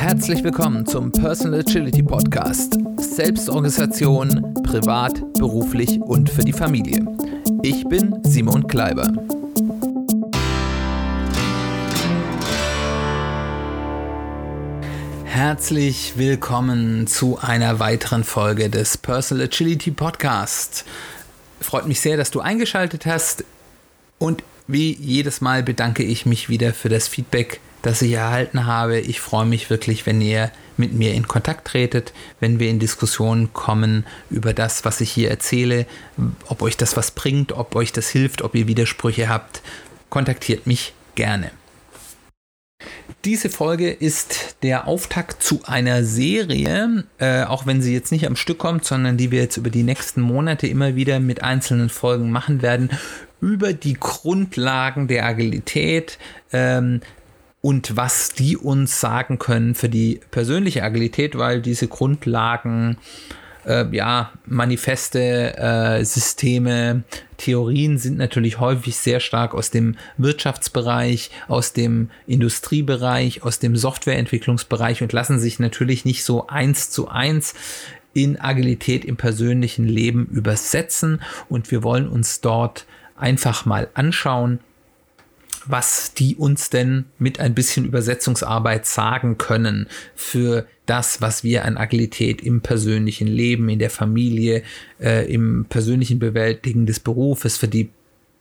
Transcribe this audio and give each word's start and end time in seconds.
Herzlich 0.00 0.42
willkommen 0.42 0.86
zum 0.86 1.12
Personal 1.12 1.60
Agility 1.60 2.02
Podcast. 2.02 2.78
Selbstorganisation, 2.96 4.54
privat, 4.62 5.20
beruflich 5.34 6.00
und 6.00 6.30
für 6.30 6.40
die 6.40 6.54
Familie. 6.54 7.04
Ich 7.62 7.84
bin 7.84 8.18
Simon 8.22 8.66
Kleiber. 8.66 9.12
Herzlich 15.26 16.14
willkommen 16.16 17.06
zu 17.06 17.38
einer 17.38 17.78
weiteren 17.78 18.24
Folge 18.24 18.70
des 18.70 18.96
Personal 18.96 19.44
Agility 19.44 19.90
Podcast. 19.90 20.86
Freut 21.60 21.86
mich 21.86 22.00
sehr, 22.00 22.16
dass 22.16 22.30
du 22.30 22.40
eingeschaltet 22.40 23.04
hast 23.04 23.44
und 24.18 24.44
wie 24.66 24.94
jedes 24.94 25.42
Mal 25.42 25.62
bedanke 25.62 26.02
ich 26.04 26.24
mich 26.24 26.48
wieder 26.48 26.72
für 26.72 26.88
das 26.88 27.06
Feedback, 27.06 27.60
das 27.82 28.02
ich 28.02 28.12
erhalten 28.12 28.66
habe. 28.66 28.98
Ich 29.00 29.20
freue 29.20 29.46
mich 29.46 29.70
wirklich, 29.70 30.06
wenn 30.06 30.20
ihr 30.20 30.50
mit 30.76 30.92
mir 30.92 31.14
in 31.14 31.28
Kontakt 31.28 31.66
tretet, 31.66 32.12
wenn 32.40 32.58
wir 32.58 32.68
in 32.68 32.78
Diskussionen 32.78 33.52
kommen 33.52 34.06
über 34.30 34.54
das, 34.54 34.84
was 34.84 35.00
ich 35.00 35.10
hier 35.10 35.30
erzähle, 35.30 35.86
ob 36.46 36.62
euch 36.62 36.76
das 36.76 36.96
was 36.96 37.10
bringt, 37.10 37.52
ob 37.52 37.74
euch 37.76 37.92
das 37.92 38.08
hilft, 38.08 38.42
ob 38.42 38.54
ihr 38.54 38.66
Widersprüche 38.66 39.28
habt. 39.28 39.62
Kontaktiert 40.08 40.66
mich 40.66 40.94
gerne. 41.14 41.50
Diese 43.26 43.50
Folge 43.50 43.90
ist 43.90 44.56
der 44.62 44.88
Auftakt 44.88 45.42
zu 45.42 45.60
einer 45.64 46.04
Serie, 46.04 47.04
äh, 47.18 47.42
auch 47.42 47.66
wenn 47.66 47.82
sie 47.82 47.92
jetzt 47.92 48.12
nicht 48.12 48.26
am 48.26 48.36
Stück 48.36 48.56
kommt, 48.56 48.86
sondern 48.86 49.18
die 49.18 49.30
wir 49.30 49.40
jetzt 49.40 49.58
über 49.58 49.68
die 49.68 49.82
nächsten 49.82 50.22
Monate 50.22 50.66
immer 50.66 50.94
wieder 50.94 51.20
mit 51.20 51.42
einzelnen 51.42 51.90
Folgen 51.90 52.30
machen 52.30 52.62
werden, 52.62 52.88
über 53.42 53.74
die 53.74 53.94
Grundlagen 53.94 55.06
der 55.06 55.26
Agilität, 55.26 56.18
ähm, 56.52 57.02
und 57.62 57.96
was 57.96 58.30
die 58.30 58.56
uns 58.56 59.00
sagen 59.00 59.38
können 59.38 59.74
für 59.74 59.88
die 59.88 60.20
persönliche 60.30 60.82
Agilität, 60.82 61.36
weil 61.36 61.60
diese 61.60 61.88
Grundlagen, 61.88 62.96
äh, 63.66 63.84
ja, 63.94 64.32
Manifeste, 64.46 65.56
äh, 65.58 66.04
Systeme, 66.04 67.02
Theorien 67.36 67.98
sind 67.98 68.16
natürlich 68.16 68.60
häufig 68.60 68.96
sehr 68.96 69.20
stark 69.20 69.54
aus 69.54 69.70
dem 69.70 69.96
Wirtschaftsbereich, 70.16 71.30
aus 71.48 71.72
dem 71.74 72.10
Industriebereich, 72.26 73.42
aus 73.42 73.58
dem 73.58 73.76
Softwareentwicklungsbereich 73.76 75.02
und 75.02 75.12
lassen 75.12 75.38
sich 75.38 75.58
natürlich 75.58 76.04
nicht 76.04 76.24
so 76.24 76.46
eins 76.46 76.90
zu 76.90 77.08
eins 77.08 77.54
in 78.12 78.40
Agilität 78.40 79.04
im 79.04 79.16
persönlichen 79.16 79.86
Leben 79.86 80.26
übersetzen. 80.26 81.22
Und 81.48 81.70
wir 81.70 81.82
wollen 81.82 82.08
uns 82.08 82.40
dort 82.40 82.86
einfach 83.16 83.66
mal 83.66 83.88
anschauen, 83.94 84.60
was 85.66 86.14
die 86.14 86.36
uns 86.36 86.70
denn 86.70 87.06
mit 87.18 87.40
ein 87.40 87.54
bisschen 87.54 87.84
Übersetzungsarbeit 87.84 88.86
sagen 88.86 89.38
können 89.38 89.86
für 90.14 90.66
das, 90.86 91.20
was 91.20 91.44
wir 91.44 91.64
an 91.64 91.76
Agilität 91.76 92.42
im 92.42 92.60
persönlichen 92.60 93.28
Leben, 93.28 93.68
in 93.68 93.78
der 93.78 93.90
Familie, 93.90 94.62
äh, 95.00 95.32
im 95.32 95.66
persönlichen 95.68 96.18
Bewältigen 96.18 96.86
des 96.86 97.00
Berufes, 97.00 97.56
für 97.56 97.68
die 97.68 97.90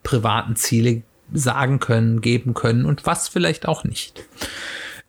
privaten 0.04 0.56
Ziele 0.56 1.04
sagen 1.32 1.80
können, 1.80 2.22
geben 2.22 2.54
können 2.54 2.86
und 2.86 3.06
was 3.06 3.28
vielleicht 3.28 3.68
auch 3.68 3.84
nicht. 3.84 4.24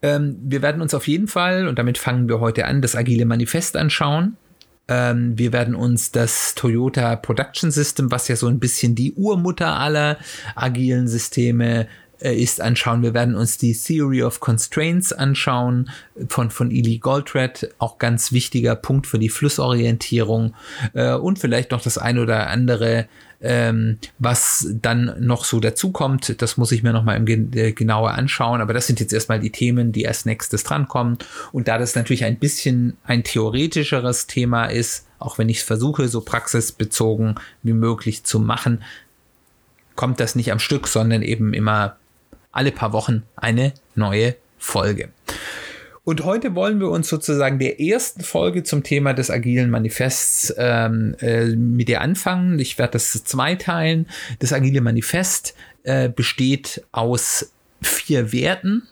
Ähm, 0.03 0.37
wir 0.43 0.63
werden 0.63 0.83
uns 0.83 0.95
auf 0.95 1.07
jeden 1.07 1.29
Fall, 1.29 1.69
und 1.69 1.79
damit 1.79 1.99
fangen 1.99 2.29
wir 2.29 2.41
heute 2.41 2.67
an, 2.67 2.83
das 2.83 2.97
Agile 2.97 3.25
Manifest 3.25 3.77
anschauen. 3.77 4.37
Ähm, 4.91 5.39
wir 5.39 5.53
werden 5.53 5.75
uns 5.75 6.11
das 6.11 6.55
Toyota 6.57 7.17
Production 7.17 7.71
System, 7.71 8.11
was 8.11 8.29
ja 8.29 8.37
so 8.37 8.49
ein 8.49 8.59
bisschen 8.59 8.95
die 8.95 9.13
Urmutter 9.13 9.79
aller 9.79 10.19
agilen 10.57 11.07
Systeme 11.07 11.87
äh, 12.21 12.35
ist, 12.35 12.61
anschauen. 12.61 13.03
Wir 13.03 13.15
werden 13.15 13.37
uns 13.37 13.57
die 13.57 13.73
Theory 13.73 14.23
of 14.25 14.41
Constraints 14.41 15.13
anschauen 15.13 15.91
von, 16.29 16.51
von 16.51 16.71
Ely 16.71 16.99
Goldratt, 16.99 17.69
auch 17.79 17.99
ganz 17.99 18.33
wichtiger 18.33 18.75
Punkt 18.75 19.07
für 19.07 19.19
die 19.19 19.31
Flussorientierung 19.31 20.55
äh, 20.93 21.15
und 21.15 21.39
vielleicht 21.39 21.71
noch 21.71 21.81
das 21.81 21.97
ein 21.97 22.19
oder 22.19 22.49
andere 22.49 23.07
ähm, 23.43 23.99
was 24.19 24.69
dann 24.71 25.15
noch 25.19 25.45
so 25.45 25.61
dazukommt, 25.61 26.41
das 26.43 26.57
muss 26.57 26.73
ich 26.73 26.83
mir 26.83 26.93
nochmal 26.93 27.27
äh, 27.29 27.73
genauer 27.73 28.13
anschauen. 28.13 28.61
Aber 28.61 28.75
das 28.75 28.87
sind 28.87 29.01
jetzt 29.01 29.13
erstmal 29.13 29.41
die 29.41 29.51
Themen, 29.51 29.93
die 29.93 30.07
als 30.07 30.27
nächstes 30.27 30.63
drankommen. 30.63 31.19
Und 31.53 31.69
da 31.69 31.79
das 31.79 31.95
natürlich 31.95 32.25
ein 32.25 32.39
bisschen 32.39 32.97
ein 33.05 33.25
theoretischeres 33.25 34.27
Thema 34.27 34.67
ist, 34.67 35.07
auch 35.19 35.39
wenn 35.39 35.49
ich 35.49 35.59
es 35.59 35.63
versuche, 35.65 36.09
so 36.09 36.21
praxisbezogen 36.21 37.37
wie 37.63 37.73
möglich 37.73 38.25
zu 38.25 38.41
machen, 38.41 38.83
kommt 39.97 40.21
das 40.21 40.35
nicht 40.35 40.53
am 40.53 40.59
Stück, 40.59 40.89
sondern 40.89 41.23
eben 41.23 41.55
immer 41.55 41.97
alle 42.53 42.73
paar 42.73 42.93
Wochen 42.93 43.23
eine 43.37 43.73
neue 43.95 44.37
Folge. 44.59 45.11
Und 46.05 46.25
heute 46.25 46.55
wollen 46.55 46.81
wir 46.81 46.89
uns 46.89 47.09
sozusagen 47.09 47.59
der 47.59 47.81
ersten 47.81 48.23
Folge 48.23 48.63
zum 48.63 48.83
Thema 48.83 49.13
des 49.13 49.31
agilen 49.31 49.71
Manifests 49.71 50.53
ähm, 50.57 51.15
äh, 51.21 51.47
mit 51.47 51.89
dir 51.89 52.01
anfangen. 52.01 52.59
Ich 52.59 52.79
werde 52.79 52.93
das 52.93 53.13
zweiteilen. 53.25 54.07
Das 54.39 54.53
agile 54.53 54.81
Manifest 54.81 55.55
äh, 55.83 56.09
besteht 56.09 56.83
aus 56.93 57.53
vier 57.83 58.33
Werten 58.33 58.83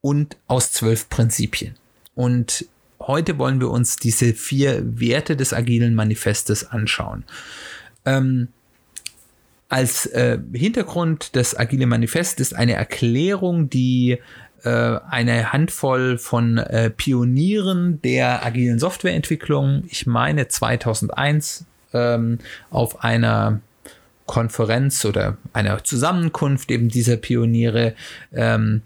und 0.00 0.36
aus 0.46 0.72
zwölf 0.72 1.08
Prinzipien. 1.10 1.74
Und 2.14 2.66
heute 2.98 3.38
wollen 3.38 3.60
wir 3.60 3.70
uns 3.70 3.96
diese 3.96 4.32
vier 4.32 4.82
Werte 4.98 5.36
des 5.36 5.52
agilen 5.52 5.94
Manifestes 5.94 6.70
anschauen. 6.70 7.24
Ähm, 8.04 8.48
als 9.68 10.06
äh, 10.06 10.38
Hintergrund 10.54 11.36
des 11.36 11.58
Agile 11.58 11.86
Manifest 11.86 12.40
ist 12.40 12.54
eine 12.54 12.72
Erklärung, 12.72 13.68
die 13.68 14.18
äh, 14.64 14.98
eine 15.08 15.52
Handvoll 15.52 16.18
von 16.18 16.58
äh, 16.58 16.90
Pionieren 16.90 18.00
der 18.02 18.44
agilen 18.44 18.78
Softwareentwicklung, 18.78 19.84
ich 19.88 20.06
meine 20.06 20.48
2001, 20.48 21.64
ähm, 21.92 22.38
auf 22.70 23.02
einer 23.02 23.60
Konferenz 24.26 25.04
oder 25.04 25.38
einer 25.52 25.82
Zusammenkunft 25.84 26.70
eben 26.70 26.88
dieser 26.88 27.16
Pioniere 27.16 27.94
ähm, 28.32 28.82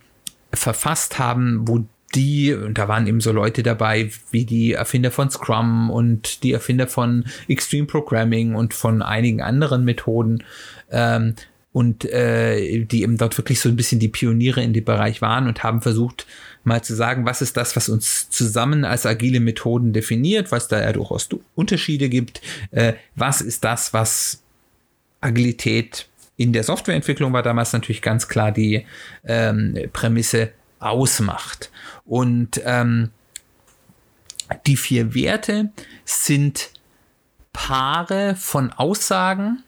verfasst 0.52 1.18
haben, 1.18 1.66
wo 1.66 1.84
die, 2.14 2.52
und 2.54 2.78
da 2.78 2.88
waren 2.88 3.06
eben 3.06 3.20
so 3.20 3.32
Leute 3.32 3.62
dabei, 3.62 4.10
wie 4.30 4.44
die 4.44 4.72
Erfinder 4.74 5.10
von 5.10 5.30
Scrum 5.30 5.90
und 5.90 6.42
die 6.42 6.52
Erfinder 6.52 6.86
von 6.86 7.24
Extreme 7.48 7.86
Programming 7.86 8.54
und 8.54 8.74
von 8.74 9.02
einigen 9.02 9.40
anderen 9.40 9.84
Methoden, 9.84 10.44
ähm, 10.90 11.34
und 11.72 12.04
äh, 12.04 12.84
die 12.84 13.02
eben 13.02 13.16
dort 13.16 13.36
wirklich 13.38 13.60
so 13.60 13.68
ein 13.68 13.76
bisschen 13.76 13.98
die 13.98 14.08
Pioniere 14.08 14.62
in 14.62 14.72
dem 14.72 14.84
Bereich 14.84 15.22
waren 15.22 15.46
und 15.46 15.62
haben 15.62 15.80
versucht, 15.80 16.26
mal 16.64 16.82
zu 16.82 16.94
sagen, 16.94 17.24
was 17.24 17.42
ist 17.42 17.56
das, 17.56 17.74
was 17.76 17.88
uns 17.88 18.28
zusammen 18.28 18.84
als 18.84 19.06
agile 19.06 19.40
Methoden 19.40 19.92
definiert, 19.92 20.52
was 20.52 20.68
da 20.68 20.80
ja 20.80 20.92
durchaus 20.92 21.28
Unterschiede 21.54 22.08
gibt, 22.08 22.42
äh, 22.70 22.94
was 23.16 23.40
ist 23.40 23.64
das, 23.64 23.92
was 23.92 24.42
Agilität 25.20 26.08
in 26.36 26.52
der 26.52 26.64
Softwareentwicklung 26.64 27.32
war 27.32 27.42
damals 27.42 27.72
natürlich 27.72 28.02
ganz 28.02 28.28
klar 28.28 28.52
die 28.52 28.86
ähm, 29.24 29.78
Prämisse 29.92 30.52
ausmacht. 30.78 31.70
Und 32.04 32.60
ähm, 32.64 33.10
die 34.66 34.76
vier 34.76 35.14
Werte 35.14 35.70
sind 36.04 36.70
Paare 37.52 38.34
von 38.36 38.72
Aussagen, 38.72 39.62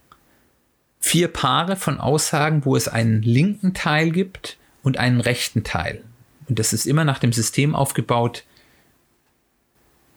vier 1.04 1.28
Paare 1.28 1.76
von 1.76 2.00
Aussagen, 2.00 2.64
wo 2.64 2.76
es 2.76 2.88
einen 2.88 3.20
linken 3.20 3.74
Teil 3.74 4.10
gibt 4.10 4.56
und 4.82 4.96
einen 4.96 5.20
rechten 5.20 5.62
Teil. 5.62 6.02
Und 6.48 6.58
das 6.58 6.72
ist 6.72 6.86
immer 6.86 7.04
nach 7.04 7.18
dem 7.18 7.30
System 7.30 7.74
aufgebaut. 7.74 8.44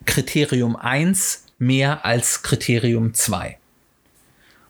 Kriterium 0.05 0.77
1 0.77 1.43
mehr 1.59 2.05
als 2.05 2.41
Kriterium 2.41 3.13
2. 3.13 3.57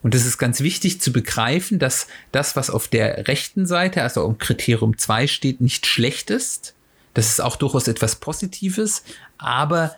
Und 0.01 0.15
das 0.15 0.25
ist 0.25 0.39
ganz 0.39 0.61
wichtig 0.61 0.99
zu 1.01 1.13
begreifen, 1.13 1.77
dass 1.77 2.07
das, 2.31 2.55
was 2.55 2.71
auf 2.71 2.87
der 2.87 3.27
rechten 3.27 3.67
Seite, 3.67 4.01
also 4.01 4.25
um 4.25 4.39
Kriterium 4.39 4.97
2 4.97 5.27
steht, 5.27 5.61
nicht 5.61 5.85
schlecht 5.85 6.31
ist. 6.31 6.73
Das 7.13 7.29
ist 7.29 7.41
auch 7.41 7.57
durchaus 7.57 7.87
etwas 7.87 8.15
Positives, 8.15 9.03
aber 9.37 9.95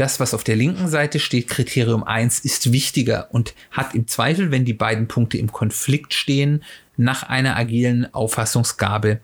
das, 0.00 0.18
was 0.18 0.32
auf 0.32 0.44
der 0.44 0.56
linken 0.56 0.88
Seite 0.88 1.20
steht, 1.20 1.48
Kriterium 1.48 2.04
1, 2.04 2.40
ist 2.40 2.72
wichtiger 2.72 3.28
und 3.32 3.54
hat 3.70 3.94
im 3.94 4.08
Zweifel, 4.08 4.50
wenn 4.50 4.64
die 4.64 4.72
beiden 4.72 5.08
Punkte 5.08 5.36
im 5.36 5.52
Konflikt 5.52 6.14
stehen, 6.14 6.64
nach 6.96 7.22
einer 7.24 7.56
agilen 7.56 8.12
Auffassungsgabe 8.14 9.20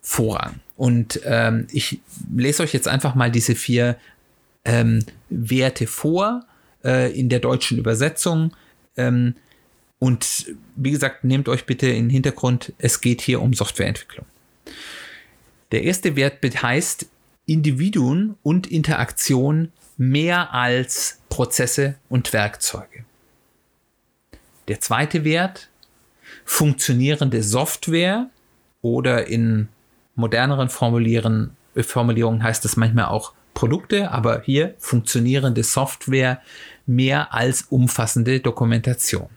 Vorrang. 0.00 0.58
Und 0.76 1.20
ähm, 1.24 1.68
ich 1.70 2.00
lese 2.34 2.64
euch 2.64 2.74
jetzt 2.74 2.88
einfach 2.88 3.14
mal 3.14 3.30
diese 3.30 3.54
vier 3.54 3.96
ähm, 4.64 5.04
Werte 5.30 5.86
vor 5.86 6.44
äh, 6.84 7.16
in 7.16 7.28
der 7.28 7.38
deutschen 7.38 7.78
Übersetzung. 7.78 8.52
Ähm, 8.96 9.36
und 10.00 10.52
wie 10.74 10.90
gesagt, 10.90 11.22
nehmt 11.22 11.48
euch 11.48 11.66
bitte 11.66 11.86
in 11.86 12.06
den 12.06 12.10
Hintergrund, 12.10 12.72
es 12.78 13.00
geht 13.00 13.20
hier 13.20 13.40
um 13.40 13.54
Softwareentwicklung. 13.54 14.26
Der 15.70 15.84
erste 15.84 16.16
Wert 16.16 16.42
heißt 16.42 17.06
Individuen 17.46 18.34
und 18.42 18.66
Interaktion 18.66 19.70
mehr 19.96 20.52
als 20.52 21.20
Prozesse 21.28 21.96
und 22.08 22.32
Werkzeuge. 22.32 23.04
Der 24.68 24.80
zweite 24.80 25.24
Wert, 25.24 25.68
funktionierende 26.44 27.42
Software 27.42 28.28
oder 28.82 29.26
in 29.26 29.68
moderneren 30.14 30.68
Formulierungen 30.68 31.56
heißt 32.42 32.64
das 32.64 32.76
manchmal 32.76 33.06
auch 33.06 33.32
Produkte, 33.54 34.10
aber 34.10 34.42
hier 34.42 34.74
funktionierende 34.78 35.62
Software 35.62 36.40
mehr 36.86 37.32
als 37.32 37.62
umfassende 37.62 38.40
Dokumentation. 38.40 39.28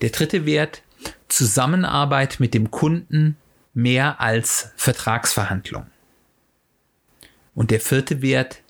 Der 0.00 0.10
dritte 0.10 0.46
Wert, 0.46 0.82
Zusammenarbeit 1.28 2.40
mit 2.40 2.54
dem 2.54 2.70
Kunden 2.70 3.36
mehr 3.74 4.20
als 4.20 4.72
Vertragsverhandlung. 4.76 5.86
Und 7.60 7.70
der 7.70 7.80
vierte 7.82 8.22
Wert, 8.22 8.62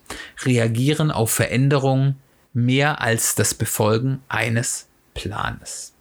reagieren 0.43 1.13
auf 1.13 1.31
Veränderungen 1.31 2.17
mehr 2.53 3.01
als 3.01 3.37
das 3.37 3.55
Befolgen 3.55 4.21
eines 4.27 4.89
Planes. 5.15 5.95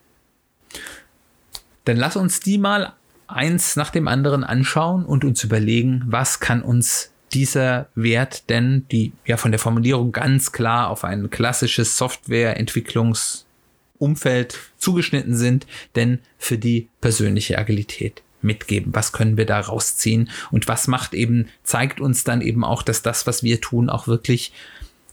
Dann 1.86 1.98
lass 1.98 2.16
uns 2.16 2.40
die 2.40 2.58
mal 2.58 2.94
eins 3.28 3.76
nach 3.76 3.92
dem 3.92 4.08
anderen 4.08 4.44
anschauen 4.44 5.06
und 5.06 5.24
uns 5.24 5.44
überlegen, 5.44 6.02
was 6.08 6.40
kann 6.40 6.64
uns 6.64 7.12
dieser 7.32 7.90
Wert 7.94 8.50
denn, 8.50 8.88
die 8.92 9.14
ja 9.24 9.38
von 9.38 9.52
der 9.52 9.60
Formulierung 9.60 10.12
ganz 10.12 10.52
klar 10.52 10.90
auf 10.90 11.04
ein 11.04 11.30
klassisches 11.30 11.96
Softwareentwicklungsumfeld 11.96 14.58
zugeschnitten 14.80 15.36
sind, 15.36 15.68
denn 15.96 16.22
für 16.40 16.58
die 16.58 16.90
persönliche 17.02 17.60
Agilität 17.60 18.24
mitgeben? 18.42 18.94
Was 18.96 19.12
können 19.12 19.38
wir 19.38 19.46
da 19.46 19.60
rausziehen? 19.60 20.30
Und 20.52 20.68
was 20.68 20.88
macht 20.88 21.14
eben, 21.14 21.48
zeigt 21.64 22.00
uns 22.00 22.24
dann 22.24 22.42
eben 22.42 22.64
auch, 22.64 22.84
dass 22.84 23.02
das, 23.02 23.28
was 23.28 23.44
wir 23.44 23.62
tun, 23.62 23.90
auch 23.90 24.08
wirklich 24.08 24.54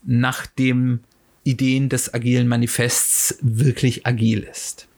nach 0.05 0.46
dem 0.46 1.00
Ideen 1.44 1.88
des 1.88 2.12
agilen 2.12 2.49
Manifests 2.49 3.38
wirklich 3.40 4.06
agil 4.06 4.40
ist. 4.40 4.88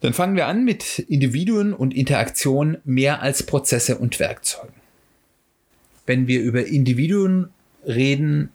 Dann 0.00 0.14
fangen 0.14 0.34
wir 0.34 0.48
an 0.48 0.64
mit 0.64 0.98
Individuen 0.98 1.72
und 1.72 1.94
Interaktion 1.94 2.78
mehr 2.84 3.22
als 3.22 3.44
Prozesse 3.44 3.98
und 3.98 4.18
Werkzeuge. 4.18 4.72
Wenn 6.06 6.26
wir 6.26 6.42
über 6.42 6.66
Individuen 6.66 7.50
reden, 7.86 8.48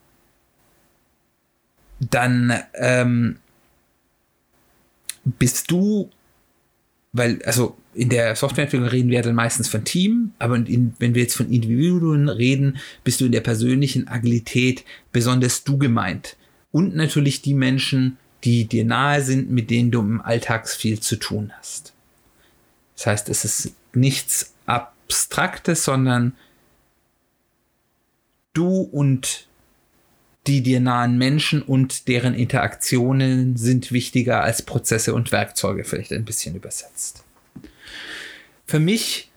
dann 1.99 2.61
ähm, 2.73 3.37
bist 5.23 5.71
du 5.71 6.09
weil, 7.17 7.41
also 7.43 7.77
in 7.93 8.09
der 8.09 8.35
Softwareentwicklung 8.35 8.89
reden 8.89 9.09
wir 9.09 9.21
dann 9.21 9.35
meistens 9.35 9.67
von 9.67 9.83
Team, 9.83 10.31
aber 10.39 10.55
in, 10.55 10.93
wenn 10.99 11.15
wir 11.15 11.23
jetzt 11.23 11.35
von 11.35 11.51
Individuen 11.51 12.29
reden, 12.29 12.77
bist 13.03 13.19
du 13.19 13.25
in 13.25 13.31
der 13.31 13.41
persönlichen 13.41 14.07
Agilität 14.07 14.85
besonders 15.11 15.63
du 15.63 15.77
gemeint. 15.77 16.37
Und 16.71 16.95
natürlich 16.95 17.41
die 17.41 17.53
Menschen, 17.53 18.17
die 18.43 18.65
dir 18.65 18.85
nahe 18.85 19.21
sind, 19.23 19.49
mit 19.49 19.69
denen 19.69 19.91
du 19.91 19.99
im 19.99 20.21
Alltag 20.21 20.69
viel 20.69 20.99
zu 20.99 21.15
tun 21.15 21.51
hast. 21.57 21.93
Das 22.95 23.07
heißt, 23.07 23.29
es 23.29 23.45
ist 23.45 23.73
nichts 23.93 24.53
Abstraktes, 24.65 25.83
sondern 25.83 26.33
du 28.53 28.81
und 28.81 29.47
die 30.47 30.61
dir 30.61 30.79
nahen 30.79 31.17
Menschen 31.17 31.61
und 31.61 32.07
deren 32.07 32.33
Interaktionen 32.33 33.57
sind 33.57 33.91
wichtiger 33.91 34.43
als 34.43 34.61
Prozesse 34.61 35.13
und 35.13 35.31
Werkzeuge, 35.31 35.83
vielleicht 35.83 36.13
ein 36.13 36.25
bisschen 36.25 36.55
übersetzt. 36.55 37.23
Für 38.65 38.79
mich 38.79 39.29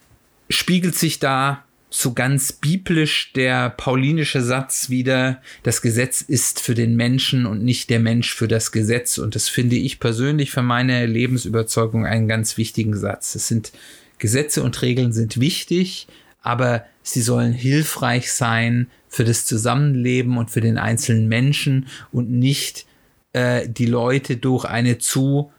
spiegelt 0.48 0.96
sich 0.96 1.18
da 1.18 1.64
so 1.90 2.12
ganz 2.12 2.52
biblisch 2.52 3.32
der 3.34 3.70
paulinische 3.70 4.42
Satz 4.42 4.90
wieder, 4.90 5.42
das 5.64 5.82
Gesetz 5.82 6.20
ist 6.20 6.60
für 6.60 6.74
den 6.74 6.94
Menschen 6.94 7.46
und 7.46 7.64
nicht 7.64 7.90
der 7.90 7.98
Mensch 7.98 8.32
für 8.32 8.46
das 8.46 8.70
Gesetz. 8.70 9.18
Und 9.18 9.34
das 9.34 9.48
finde 9.48 9.76
ich 9.76 9.98
persönlich 9.98 10.52
für 10.52 10.62
meine 10.62 11.06
Lebensüberzeugung 11.06 12.06
einen 12.06 12.28
ganz 12.28 12.56
wichtigen 12.56 12.96
Satz. 12.96 13.34
Es 13.34 13.48
sind 13.48 13.72
Gesetze 14.18 14.62
und 14.62 14.80
Regeln 14.82 15.12
sind 15.12 15.40
wichtig, 15.40 16.06
aber 16.42 16.84
sie 17.02 17.22
sollen 17.22 17.52
hilfreich 17.52 18.32
sein 18.32 18.88
für 19.08 19.24
das 19.24 19.46
Zusammenleben 19.46 20.38
und 20.38 20.50
für 20.50 20.60
den 20.60 20.78
einzelnen 20.78 21.28
Menschen 21.28 21.86
und 22.12 22.30
nicht 22.30 22.86
äh, 23.32 23.68
die 23.68 23.86
Leute 23.86 24.36
durch 24.36 24.64
eine 24.64 24.98
zu 24.98 25.52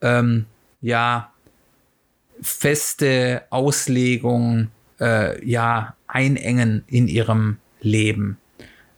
ähm, 0.00 0.46
ja 0.80 1.32
feste 2.40 3.42
Auslegung 3.50 4.68
äh, 5.00 5.44
ja 5.48 5.94
einengen 6.06 6.84
in 6.86 7.08
ihrem 7.08 7.58
Leben. 7.80 8.38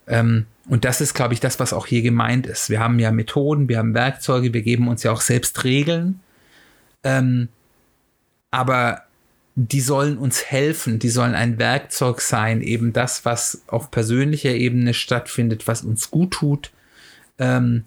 Ähm, 0.07 0.47
und 0.69 0.85
das 0.85 1.01
ist, 1.01 1.15
glaube 1.15 1.35
ich, 1.35 1.41
das, 1.41 1.61
was 1.61 1.73
auch 1.73 1.87
hier 1.87 2.03
gemeint 2.03 2.47
ist. 2.47 2.69
Wir 2.69 2.81
haben 2.81 2.99
ja 2.99 3.11
Methoden, 3.11 3.69
wir 3.69 3.79
haben 3.79 3.95
Werkzeuge, 3.95 4.53
wir 4.53 4.63
geben 4.63 4.89
uns 4.89 5.03
ja 5.03 5.13
auch 5.13 5.23
selbst 5.23 5.65
Regeln. 5.65 6.21
Ähm, 7.05 7.49
aber 8.51 9.03
die 9.61 9.81
sollen 9.81 10.19
uns 10.19 10.45
helfen, 10.45 11.01
die 11.01 11.09
sollen 11.09 11.35
ein 11.35 11.59
Werkzeug 11.59 12.21
sein, 12.21 12.63
eben 12.63 12.93
das, 12.93 13.25
was 13.25 13.63
auf 13.67 13.91
persönlicher 13.91 14.53
Ebene 14.53 14.95
stattfindet, 14.95 15.67
was 15.67 15.83
uns 15.83 16.13
gut 16.13 16.31
tut, 16.31 16.71
ähm, 17.41 17.83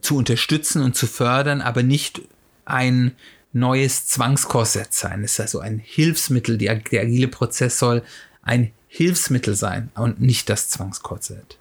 zu 0.00 0.16
unterstützen 0.16 0.80
und 0.80 0.94
zu 0.94 1.08
fördern, 1.08 1.60
aber 1.60 1.82
nicht 1.82 2.22
ein 2.64 3.16
neues 3.52 4.06
Zwangskorsett 4.06 4.94
sein. 4.94 5.24
Es 5.24 5.32
ist 5.32 5.40
also 5.40 5.58
ein 5.58 5.80
Hilfsmittel. 5.80 6.56
Die, 6.56 6.66
der 6.66 7.02
agile 7.02 7.26
Prozess 7.26 7.80
soll 7.80 8.04
ein 8.42 8.70
Hilfsmittel 8.86 9.56
sein 9.56 9.90
und 9.96 10.20
nicht 10.20 10.48
das 10.48 10.68
Zwangskorsett. 10.68 11.58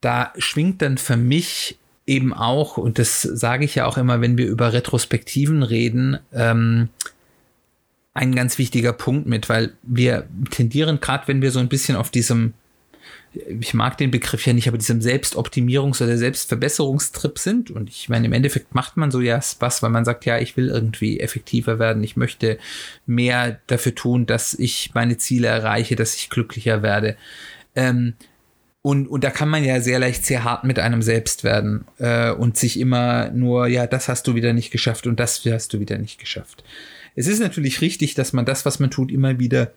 Da 0.00 0.32
schwingt 0.36 0.82
dann 0.82 0.98
für 0.98 1.16
mich 1.16 1.78
eben 2.10 2.34
auch, 2.34 2.76
und 2.76 2.98
das 2.98 3.22
sage 3.22 3.64
ich 3.64 3.76
ja 3.76 3.86
auch 3.86 3.96
immer, 3.96 4.20
wenn 4.20 4.36
wir 4.36 4.48
über 4.48 4.72
Retrospektiven 4.72 5.62
reden, 5.62 6.18
ähm, 6.34 6.88
ein 8.14 8.34
ganz 8.34 8.58
wichtiger 8.58 8.92
Punkt 8.92 9.28
mit, 9.28 9.48
weil 9.48 9.74
wir 9.84 10.26
tendieren, 10.50 11.00
gerade 11.00 11.28
wenn 11.28 11.40
wir 11.40 11.52
so 11.52 11.60
ein 11.60 11.68
bisschen 11.68 11.94
auf 11.94 12.10
diesem, 12.10 12.54
ich 13.32 13.74
mag 13.74 13.96
den 13.96 14.10
Begriff 14.10 14.44
ja 14.44 14.52
nicht, 14.52 14.66
aber 14.66 14.76
diesem 14.76 14.98
Selbstoptimierungs- 14.98 16.02
oder 16.02 16.18
Selbstverbesserungstrip 16.18 17.38
sind. 17.38 17.70
Und 17.70 17.88
ich 17.88 18.08
meine, 18.08 18.26
im 18.26 18.32
Endeffekt 18.32 18.74
macht 18.74 18.96
man 18.96 19.12
so 19.12 19.20
ja 19.20 19.38
was, 19.60 19.80
weil 19.80 19.90
man 19.90 20.04
sagt, 20.04 20.26
ja, 20.26 20.36
ich 20.38 20.56
will 20.56 20.68
irgendwie 20.68 21.20
effektiver 21.20 21.78
werden, 21.78 22.02
ich 22.02 22.16
möchte 22.16 22.58
mehr 23.06 23.60
dafür 23.68 23.94
tun, 23.94 24.26
dass 24.26 24.54
ich 24.54 24.90
meine 24.94 25.16
Ziele 25.16 25.46
erreiche, 25.46 25.94
dass 25.94 26.16
ich 26.16 26.28
glücklicher 26.28 26.82
werde. 26.82 27.16
Ähm, 27.76 28.14
und, 28.82 29.08
und 29.08 29.24
da 29.24 29.30
kann 29.30 29.48
man 29.48 29.62
ja 29.62 29.80
sehr 29.80 29.98
leicht 29.98 30.24
sehr 30.24 30.44
hart 30.44 30.64
mit 30.64 30.78
einem 30.78 31.02
selbst 31.02 31.44
werden 31.44 31.84
äh, 31.98 32.30
und 32.30 32.56
sich 32.56 32.80
immer 32.80 33.30
nur, 33.30 33.66
ja, 33.66 33.86
das 33.86 34.08
hast 34.08 34.26
du 34.26 34.34
wieder 34.34 34.52
nicht 34.52 34.70
geschafft 34.70 35.06
und 35.06 35.20
das 35.20 35.44
hast 35.44 35.72
du 35.74 35.80
wieder 35.80 35.98
nicht 35.98 36.18
geschafft. 36.18 36.64
Es 37.14 37.26
ist 37.26 37.40
natürlich 37.40 37.82
richtig, 37.82 38.14
dass 38.14 38.32
man 38.32 38.46
das, 38.46 38.64
was 38.64 38.78
man 38.78 38.90
tut, 38.90 39.10
immer 39.10 39.38
wieder 39.38 39.72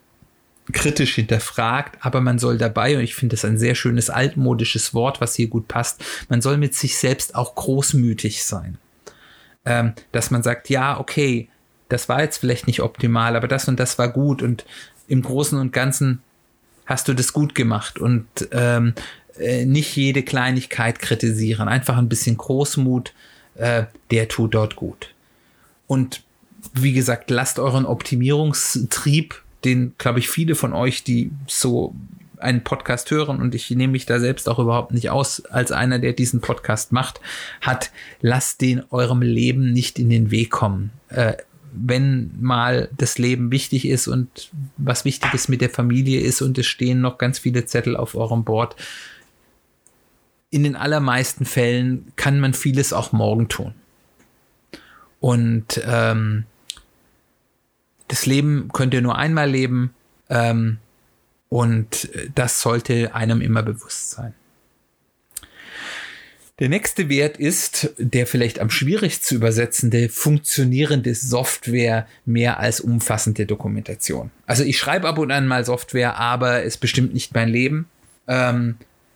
kritisch 0.71 1.15
hinterfragt, 1.15 1.97
aber 1.99 2.21
man 2.21 2.39
soll 2.39 2.57
dabei, 2.57 2.95
und 2.97 3.03
ich 3.03 3.15
finde 3.15 3.35
das 3.35 3.43
ein 3.43 3.57
sehr 3.57 3.75
schönes 3.75 4.09
altmodisches 4.09 4.93
Wort, 4.93 5.19
was 5.19 5.35
hier 5.35 5.47
gut 5.47 5.67
passt, 5.67 6.01
man 6.29 6.41
soll 6.41 6.55
mit 6.55 6.73
sich 6.73 6.97
selbst 6.97 7.35
auch 7.35 7.55
großmütig 7.55 8.45
sein. 8.45 8.77
Ähm, 9.65 9.93
dass 10.13 10.31
man 10.31 10.43
sagt, 10.43 10.69
ja, 10.69 10.97
okay, 10.97 11.49
das 11.89 12.07
war 12.07 12.21
jetzt 12.21 12.37
vielleicht 12.37 12.67
nicht 12.67 12.81
optimal, 12.81 13.35
aber 13.35 13.49
das 13.49 13.67
und 13.67 13.79
das 13.79 13.97
war 13.99 14.09
gut 14.09 14.41
und 14.41 14.65
im 15.07 15.21
Großen 15.21 15.59
und 15.59 15.73
Ganzen 15.73 16.21
hast 16.85 17.07
du 17.07 17.13
das 17.13 17.33
gut 17.33 17.55
gemacht 17.55 17.99
und 17.99 18.25
ähm, 18.51 18.93
äh, 19.37 19.65
nicht 19.65 19.95
jede 19.95 20.23
Kleinigkeit 20.23 20.99
kritisieren. 20.99 21.67
Einfach 21.67 21.97
ein 21.97 22.09
bisschen 22.09 22.37
Großmut, 22.37 23.13
äh, 23.55 23.83
der 24.11 24.27
tut 24.27 24.53
dort 24.53 24.75
gut. 24.75 25.13
Und 25.87 26.23
wie 26.73 26.93
gesagt, 26.93 27.29
lasst 27.29 27.59
euren 27.59 27.85
Optimierungstrieb, 27.85 29.41
den, 29.65 29.93
glaube 29.97 30.19
ich, 30.19 30.29
viele 30.29 30.55
von 30.55 30.73
euch, 30.73 31.03
die 31.03 31.31
so 31.47 31.95
einen 32.37 32.63
Podcast 32.63 33.09
hören 33.09 33.41
und 33.41 33.55
ich 33.55 33.69
nehme 33.71 33.93
mich 33.93 34.05
da 34.05 34.19
selbst 34.19 34.49
auch 34.49 34.59
überhaupt 34.59 34.91
nicht 34.91 35.09
aus 35.09 35.45
als 35.45 35.71
einer, 35.71 35.97
der 35.97 36.13
diesen 36.13 36.41
Podcast 36.41 36.91
macht, 36.91 37.21
hat, 37.61 37.91
lasst 38.21 38.61
den 38.61 38.83
eurem 38.91 39.21
Leben 39.21 39.71
nicht 39.71 39.97
in 39.97 40.09
den 40.09 40.29
Weg 40.29 40.51
kommen. 40.51 40.91
Äh, 41.07 41.35
wenn 41.75 42.31
mal 42.39 42.89
das 42.97 43.17
Leben 43.17 43.51
wichtig 43.51 43.87
ist 43.87 44.07
und 44.07 44.51
was 44.77 45.05
Wichtiges 45.05 45.47
mit 45.47 45.61
der 45.61 45.69
Familie 45.69 46.21
ist 46.21 46.41
und 46.41 46.57
es 46.57 46.67
stehen 46.67 47.01
noch 47.01 47.17
ganz 47.17 47.39
viele 47.39 47.65
Zettel 47.65 47.97
auf 47.97 48.15
eurem 48.15 48.43
Board. 48.43 48.75
In 50.49 50.63
den 50.63 50.75
allermeisten 50.75 51.45
Fällen 51.45 52.11
kann 52.15 52.39
man 52.39 52.53
vieles 52.53 52.93
auch 52.93 53.11
morgen 53.11 53.49
tun. 53.49 53.73
Und 55.19 55.81
ähm, 55.85 56.45
das 58.07 58.25
Leben 58.25 58.69
könnt 58.71 58.93
ihr 58.93 59.01
nur 59.01 59.17
einmal 59.17 59.49
leben 59.49 59.93
ähm, 60.29 60.77
und 61.49 62.09
das 62.35 62.61
sollte 62.61 63.15
einem 63.15 63.41
immer 63.41 63.63
bewusst 63.63 64.11
sein. 64.11 64.33
Der 66.59 66.69
nächste 66.69 67.09
Wert 67.09 67.37
ist 67.37 67.93
der 67.97 68.27
vielleicht 68.27 68.59
am 68.59 68.69
schwierigst 68.69 69.25
zu 69.25 69.33
übersetzende 69.35 70.07
funktionierende 70.07 71.15
Software 71.15 72.07
mehr 72.25 72.59
als 72.59 72.79
umfassende 72.79 73.47
Dokumentation. 73.47 74.29
Also 74.45 74.63
ich 74.63 74.77
schreibe 74.77 75.07
ab 75.07 75.17
und 75.17 75.31
an 75.31 75.47
mal 75.47 75.65
Software, 75.65 76.17
aber 76.17 76.63
es 76.63 76.77
bestimmt 76.77 77.13
nicht 77.13 77.33
mein 77.33 77.49
Leben. 77.49 77.87
Ähm, 78.27 78.75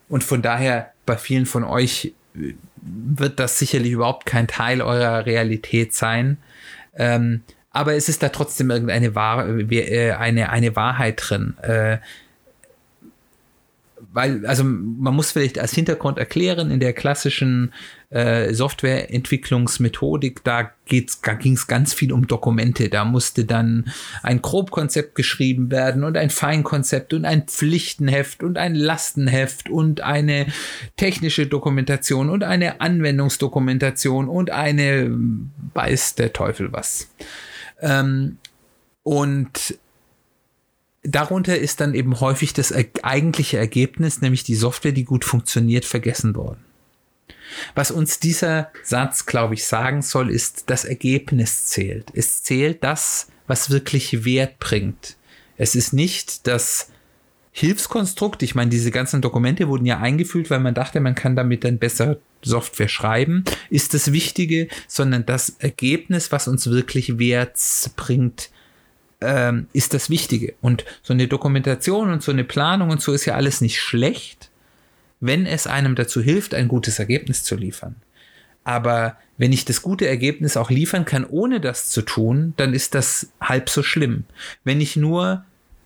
und 0.09 0.23
von 0.23 0.41
daher 0.41 0.93
bei 1.05 1.15
vielen 1.15 1.45
von 1.45 1.63
euch 1.63 2.13
äh, 2.35 2.53
wird 2.81 3.39
das 3.39 3.59
sicherlich 3.59 3.91
überhaupt 3.91 4.25
kein 4.25 4.47
Teil 4.47 4.81
eurer 4.81 5.27
Realität 5.27 5.93
sein. 5.93 6.37
Ähm, 6.95 7.43
aber 7.69 7.93
es 7.93 8.09
ist 8.09 8.23
da 8.23 8.29
trotzdem 8.29 8.71
irgendeine 8.71 9.13
Wahr 9.13 9.47
äh, 9.47 10.11
eine, 10.13 10.49
eine 10.49 10.75
Wahrheit 10.75 11.21
drin. 11.23 11.53
Weil, 13.99 14.45
also 14.45 14.63
man 14.63 15.15
muss 15.15 15.31
vielleicht 15.31 15.59
als 15.59 15.73
Hintergrund 15.73 16.17
erklären, 16.17 16.71
in 16.71 16.79
der 16.79 16.93
klassischen 16.93 17.73
äh, 18.09 18.53
Softwareentwicklungsmethodik, 18.53 20.43
da, 20.43 20.71
geht's, 20.85 21.21
da 21.21 21.33
ging 21.33 21.53
es 21.53 21.67
ganz 21.67 21.93
viel 21.93 22.13
um 22.13 22.27
Dokumente. 22.27 22.89
Da 22.89 23.05
musste 23.05 23.45
dann 23.45 23.91
ein 24.23 24.41
Grobkonzept 24.41 25.15
geschrieben 25.15 25.71
werden 25.71 26.03
und 26.03 26.15
ein 26.17 26.29
Feinkonzept 26.29 27.13
und 27.13 27.25
ein 27.25 27.47
Pflichtenheft 27.47 28.43
und 28.43 28.57
ein 28.57 28.75
Lastenheft 28.75 29.69
und 29.69 30.01
eine 30.01 30.47
technische 30.95 31.47
Dokumentation 31.47 32.29
und 32.29 32.43
eine 32.43 32.81
Anwendungsdokumentation 32.81 34.29
und 34.29 34.51
eine 34.51 35.09
weiß 35.73 36.15
der 36.15 36.33
Teufel 36.33 36.71
was. 36.71 37.09
Ähm, 37.81 38.37
und 39.03 39.77
darunter 41.07 41.57
ist 41.57 41.79
dann 41.79 41.93
eben 41.93 42.19
häufig 42.19 42.53
das 42.53 42.73
eigentliche 43.01 43.57
Ergebnis, 43.57 44.21
nämlich 44.21 44.43
die 44.43 44.55
Software, 44.55 44.91
die 44.91 45.05
gut 45.05 45.25
funktioniert, 45.25 45.85
vergessen 45.85 46.35
worden. 46.35 46.63
Was 47.75 47.91
uns 47.91 48.19
dieser 48.19 48.71
Satz, 48.83 49.25
glaube 49.25 49.53
ich, 49.53 49.65
sagen 49.65 50.01
soll, 50.01 50.29
ist, 50.29 50.69
das 50.69 50.83
Ergebnis 50.83 51.65
zählt. 51.65 52.11
Es 52.13 52.43
zählt 52.43 52.83
das, 52.83 53.27
was 53.47 53.69
wirklich 53.69 54.25
Wert 54.25 54.59
bringt. 54.59 55.15
Es 55.55 55.75
ist 55.75 55.93
nicht 55.93 56.45
das 56.47 56.89
Hilfskonstrukt. 57.51 58.43
Ich 58.43 58.53
meine, 58.53 58.69
diese 58.69 58.91
ganzen 58.91 59.21
Dokumente 59.21 59.67
wurden 59.67 59.85
ja 59.85 59.99
eingeführt, 59.99 60.49
weil 60.49 60.59
man 60.59 60.75
dachte, 60.75 60.99
man 60.99 61.15
kann 61.15 61.35
damit 61.35 61.63
dann 61.63 61.79
besser 61.79 62.17
Software 62.43 62.89
schreiben, 62.89 63.43
ist 63.69 63.93
das 63.93 64.11
Wichtige, 64.11 64.67
sondern 64.87 65.25
das 65.25 65.55
Ergebnis, 65.57 66.31
was 66.31 66.47
uns 66.47 66.69
wirklich 66.69 67.17
Wert 67.17 67.57
bringt, 67.95 68.51
ähm, 69.21 69.67
ist 69.73 69.93
das 69.93 70.09
Wichtige. 70.09 70.55
Und 70.61 70.85
so 71.01 71.13
eine 71.13 71.27
Dokumentation 71.27 72.11
und 72.11 72.23
so 72.23 72.31
eine 72.31 72.43
Planung 72.43 72.89
und 72.89 73.01
so 73.01 73.13
ist 73.13 73.25
ja 73.25 73.35
alles 73.35 73.61
nicht 73.61 73.79
schlecht, 73.79 74.49
wenn 75.19 75.45
es 75.45 75.67
einem 75.67 75.95
dazu 75.95 76.21
hilft, 76.21 76.53
ein 76.53 76.67
gutes 76.67 76.99
Ergebnis 76.99 77.43
zu 77.43 77.55
liefern. 77.55 77.95
Aber 78.63 79.17
wenn 79.37 79.53
ich 79.53 79.65
das 79.65 79.81
gute 79.81 80.07
Ergebnis 80.07 80.57
auch 80.57 80.69
liefern 80.69 81.05
kann, 81.05 81.25
ohne 81.25 81.59
das 81.59 81.89
zu 81.89 82.01
tun, 82.01 82.53
dann 82.57 82.73
ist 82.73 82.95
das 82.95 83.31
halb 83.39 83.69
so 83.69 83.81
schlimm. 83.81 84.25
Wenn 84.63 84.81
ich 84.81 84.95
nur 84.95 85.45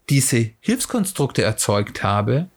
diese 0.09 0.49
Hilfskonstrukte 0.59 1.43
erzeugt 1.43 2.03
habe, 2.03 2.47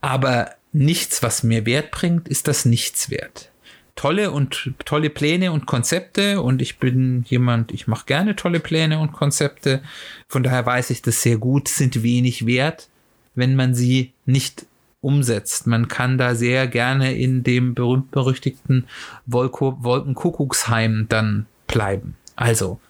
aber 0.00 0.54
nichts, 0.72 1.22
was 1.22 1.42
mir 1.42 1.66
Wert 1.66 1.90
bringt, 1.90 2.28
ist 2.28 2.48
das 2.48 2.64
nichts 2.64 3.10
wert 3.10 3.49
tolle 3.94 4.30
und 4.30 4.72
tolle 4.84 5.10
Pläne 5.10 5.52
und 5.52 5.66
Konzepte 5.66 6.40
und 6.40 6.62
ich 6.62 6.78
bin 6.78 7.24
jemand, 7.28 7.72
ich 7.72 7.86
mache 7.86 8.06
gerne 8.06 8.36
tolle 8.36 8.60
Pläne 8.60 8.98
und 8.98 9.12
Konzepte. 9.12 9.82
Von 10.28 10.42
daher 10.42 10.64
weiß 10.64 10.90
ich 10.90 11.02
das 11.02 11.22
sehr 11.22 11.38
gut, 11.38 11.68
sind 11.68 12.02
wenig 12.02 12.46
wert, 12.46 12.88
wenn 13.34 13.56
man 13.56 13.74
sie 13.74 14.12
nicht 14.26 14.66
umsetzt. 15.00 15.66
Man 15.66 15.88
kann 15.88 16.18
da 16.18 16.34
sehr 16.34 16.66
gerne 16.66 17.14
in 17.16 17.42
dem 17.42 17.74
berühmt-berüchtigten 17.74 18.86
Wolkenkuckucksheim 19.26 21.06
dann 21.08 21.46
bleiben. 21.66 22.16
Also 22.36 22.80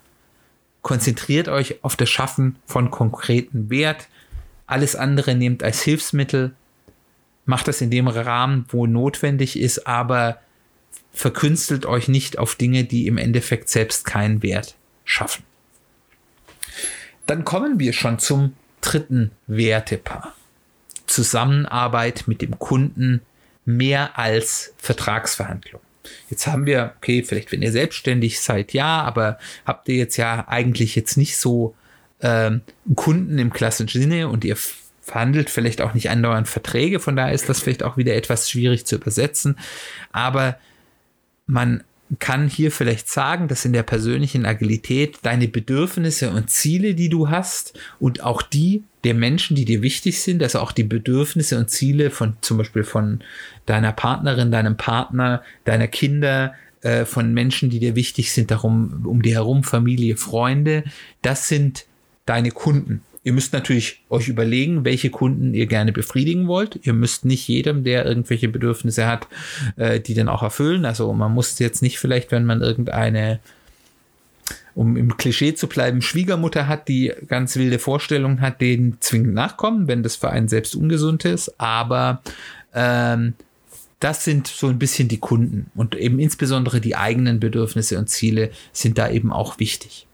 konzentriert 0.83 1.49
euch 1.49 1.83
auf 1.85 1.97
das 1.97 2.09
Schaffen 2.09 2.57
von 2.67 2.91
konkreten 2.91 3.71
Wert. 3.71 4.09
Alles 4.67 4.97
andere 4.97 5.35
nehmt 5.35 5.63
als 5.63 5.83
Hilfsmittel. 5.83 6.53
Macht 7.45 7.69
das 7.69 7.81
in 7.81 7.91
dem 7.91 8.09
Rahmen, 8.09 8.65
wo 8.69 8.87
notwendig 8.87 9.59
ist, 9.59 9.87
aber 9.87 10.39
verkünstelt 11.13 11.87
euch 11.87 12.09
nicht 12.09 12.39
auf 12.39 12.55
Dinge, 12.55 12.85
die 12.85 13.07
im 13.07 13.19
Endeffekt 13.19 13.69
selbst 13.69 14.05
keinen 14.05 14.43
Wert 14.43 14.77
schaffen. 15.05 15.45
Dann 17.27 17.45
kommen 17.45 17.79
wir 17.79 17.93
schon 17.93 18.19
zum 18.19 18.55
dritten 18.81 19.31
Wertepaar. 19.47 20.35
Zusammenarbeit 21.07 22.25
mit 22.27 22.41
dem 22.41 22.59
Kunden 22.59 23.21
mehr 23.65 24.19
als 24.19 24.73
Vertragsverhandlung. 24.79 25.81
Jetzt 26.29 26.47
haben 26.47 26.67
wir, 26.67 26.95
okay, 26.97 27.23
vielleicht 27.23 27.53
wenn 27.53 27.63
ihr 27.63 27.73
selbstständig 27.73 28.41
seid, 28.41 28.73
ja, 28.73 29.03
aber 29.03 29.39
habt 29.67 29.89
ihr 29.89 29.97
jetzt 29.97 30.17
ja 30.17 30.49
eigentlich 30.49 30.97
jetzt 30.97 31.17
nicht 31.17 31.37
so 31.37 31.75
ähm, 32.23 32.63
Kunden 32.95 33.39
im 33.39 33.53
klassischen 33.53 34.01
Sinne 34.01 34.29
und 34.29 34.45
ihr 34.45 34.57
verhandelt 35.03 35.51
vielleicht 35.51 35.81
auch 35.81 35.95
nicht 35.95 36.11
andauernd 36.11 36.49
Verträge, 36.49 37.01
von 37.01 37.17
daher 37.17 37.35
ist 37.35 37.49
das 37.49 37.61
vielleicht 37.61 37.83
auch 37.83 37.97
wieder 37.97 38.15
etwas 38.15 38.49
schwierig 38.49 38.87
zu 38.87 38.97
übersetzen. 38.97 39.59
Aber 40.13 40.59
man 41.51 41.83
kann 42.19 42.49
hier 42.49 42.73
vielleicht 42.73 43.09
sagen, 43.09 43.47
dass 43.47 43.65
in 43.65 43.73
der 43.73 43.85
persönlichen 43.85 44.45
Agilität 44.45 45.19
deine 45.23 45.47
Bedürfnisse 45.47 46.31
und 46.31 46.51
Ziele, 46.51 46.95
die 46.95 47.09
du 47.09 47.29
hast 47.29 47.79
und 48.01 48.23
auch 48.23 48.43
die 48.43 48.83
der 49.05 49.15
Menschen, 49.15 49.57
die 49.57 49.65
dir 49.65 49.81
wichtig 49.81 50.21
sind, 50.21 50.43
also 50.43 50.59
auch 50.59 50.73
die 50.73 50.85
Bedürfnisse 50.85 51.57
und 51.57 51.71
Ziele 51.71 52.11
von 52.11 52.37
zum 52.41 52.59
Beispiel 52.59 52.85
von 52.85 53.21
deiner 53.67 53.93
Partnerin, 53.93 54.51
deinem 54.51 54.77
Partner, 54.77 55.43
deiner 55.65 55.87
Kinder, 55.87 56.55
äh, 56.83 57.05
von 57.05 57.33
Menschen, 57.33 57.71
die 57.71 57.79
dir 57.79 57.95
wichtig 57.95 58.33
sind, 58.33 58.51
darum 58.51 59.07
um 59.07 59.23
dir 59.23 59.35
herum, 59.35 59.65
Familie, 59.65 60.17
Freunde, 60.17 60.85
das 61.23 61.49
sind 61.49 61.87
deine 62.27 62.51
Kunden. 62.51 63.03
Ihr 63.23 63.35
müsst 63.35 63.53
natürlich 63.53 64.03
euch 64.09 64.29
überlegen, 64.29 64.85
welche 64.85 65.11
Kunden 65.11 65.53
ihr 65.53 65.67
gerne 65.67 65.93
befriedigen 65.93 66.49
wollt. 66.49 66.81
Ihr 66.87 66.95
müsst 66.95 67.27
nicht 67.27 67.47
jedem, 67.49 67.85
der 67.85 68.07
irgendwelche 68.07 68.49
Bedürfnisse 68.49 69.07
hat, 69.07 69.29
äh, 69.77 70.01
die 70.01 70.15
dann 70.15 70.29
auch 70.29 70.43
erfüllen. 70.43 70.87
Also 70.87 71.13
man 71.13 71.33
muss 71.33 71.59
jetzt 71.59 71.83
nicht 71.83 71.99
vielleicht, 71.99 72.33
wenn 72.33 72.47
man 72.47 72.63
irgendeine, 72.63 73.41
um 74.75 74.97
im 74.97 75.19
Klischee 75.19 75.55
zu 75.55 75.67
bleiben, 75.67 76.01
Schwiegermutter 76.01 76.67
hat, 76.67 76.89
die 76.89 77.13
ganz 77.29 77.57
wilde 77.57 77.79
Vorstellungen 77.79 78.41
hat, 78.41 78.63
denen 78.63 78.97
zwingend 79.01 79.35
nachkommen, 79.35 79.87
wenn 79.87 80.03
das 80.03 80.17
für 80.17 80.31
einen 80.31 80.49
selbst 80.49 80.75
ungesund 80.75 81.27
ist. 81.27 81.61
Aber 81.61 82.23
ähm, 82.73 83.35
das 83.99 84.25
sind 84.25 84.47
so 84.47 84.69
ein 84.69 84.79
bisschen 84.79 85.09
die 85.09 85.19
Kunden 85.19 85.71
und 85.75 85.95
eben 85.95 86.19
insbesondere 86.19 86.81
die 86.81 86.97
eigenen 86.97 87.39
Bedürfnisse 87.39 87.99
und 87.99 88.09
Ziele 88.09 88.51
sind 88.73 88.97
da 88.97 89.11
eben 89.11 89.31
auch 89.31 89.59
wichtig. 89.59 90.07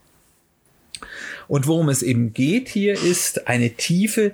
Und 1.48 1.66
worum 1.66 1.88
es 1.88 2.02
eben 2.02 2.32
geht 2.32 2.68
hier 2.68 2.94
ist 2.94 3.48
eine 3.48 3.70
tiefe 3.70 4.32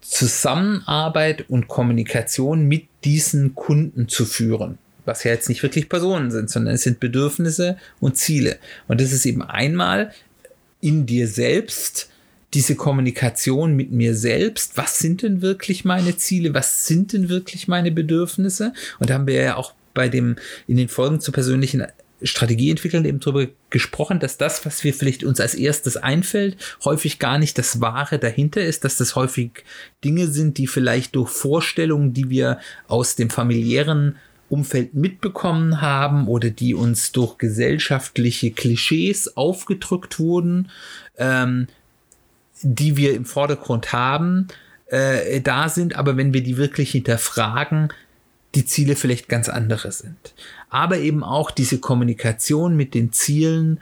Zusammenarbeit 0.00 1.48
und 1.48 1.68
Kommunikation 1.68 2.66
mit 2.66 2.86
diesen 3.04 3.54
Kunden 3.54 4.08
zu 4.08 4.24
führen. 4.24 4.78
Was 5.04 5.24
ja 5.24 5.32
jetzt 5.32 5.48
nicht 5.48 5.62
wirklich 5.62 5.88
Personen 5.88 6.30
sind, 6.30 6.50
sondern 6.50 6.74
es 6.74 6.82
sind 6.82 7.00
Bedürfnisse 7.00 7.76
und 8.00 8.16
Ziele. 8.16 8.58
Und 8.88 9.00
das 9.00 9.12
ist 9.12 9.26
eben 9.26 9.42
einmal 9.42 10.12
in 10.80 11.06
dir 11.06 11.28
selbst 11.28 12.08
diese 12.54 12.76
Kommunikation 12.76 13.74
mit 13.74 13.92
mir 13.92 14.14
selbst. 14.14 14.76
Was 14.76 14.98
sind 14.98 15.22
denn 15.22 15.42
wirklich 15.42 15.84
meine 15.84 16.16
Ziele? 16.16 16.54
Was 16.54 16.86
sind 16.86 17.12
denn 17.12 17.28
wirklich 17.28 17.68
meine 17.68 17.90
Bedürfnisse? 17.90 18.72
Und 18.98 19.10
da 19.10 19.14
haben 19.14 19.26
wir 19.26 19.42
ja 19.42 19.56
auch 19.56 19.74
bei 19.94 20.08
dem, 20.08 20.36
in 20.66 20.76
den 20.76 20.88
Folgen 20.88 21.20
zur 21.20 21.34
persönlichen 21.34 21.84
Strategieentwicklern 22.22 23.04
eben 23.04 23.20
darüber 23.20 23.46
gesprochen, 23.70 24.20
dass 24.20 24.38
das, 24.38 24.64
was 24.64 24.84
wir 24.84 24.94
vielleicht 24.94 25.24
uns 25.24 25.40
als 25.40 25.54
erstes 25.54 25.96
einfällt, 25.96 26.56
häufig 26.84 27.18
gar 27.18 27.38
nicht 27.38 27.58
das 27.58 27.80
Wahre 27.80 28.18
dahinter 28.18 28.62
ist, 28.62 28.84
dass 28.84 28.96
das 28.96 29.16
häufig 29.16 29.64
Dinge 30.02 30.26
sind, 30.28 30.58
die 30.58 30.66
vielleicht 30.66 31.14
durch 31.14 31.30
Vorstellungen, 31.30 32.14
die 32.14 32.30
wir 32.30 32.58
aus 32.88 33.16
dem 33.16 33.28
familiären 33.28 34.16
Umfeld 34.48 34.94
mitbekommen 34.94 35.80
haben 35.80 36.28
oder 36.28 36.50
die 36.50 36.74
uns 36.74 37.12
durch 37.12 37.36
gesellschaftliche 37.36 38.52
Klischees 38.52 39.36
aufgedrückt 39.36 40.18
wurden, 40.18 40.70
ähm, 41.18 41.66
die 42.62 42.96
wir 42.96 43.14
im 43.14 43.24
Vordergrund 43.24 43.92
haben, 43.92 44.48
äh, 44.86 45.40
da 45.40 45.68
sind, 45.68 45.96
aber 45.96 46.16
wenn 46.16 46.32
wir 46.32 46.42
die 46.42 46.56
wirklich 46.56 46.92
hinterfragen, 46.92 47.92
die 48.54 48.64
Ziele 48.64 48.96
vielleicht 48.96 49.28
ganz 49.28 49.48
andere 49.48 49.92
sind. 49.92 50.34
Aber 50.70 50.98
eben 50.98 51.22
auch 51.22 51.50
diese 51.50 51.78
Kommunikation 51.78 52.76
mit 52.76 52.94
den 52.94 53.12
Zielen 53.12 53.80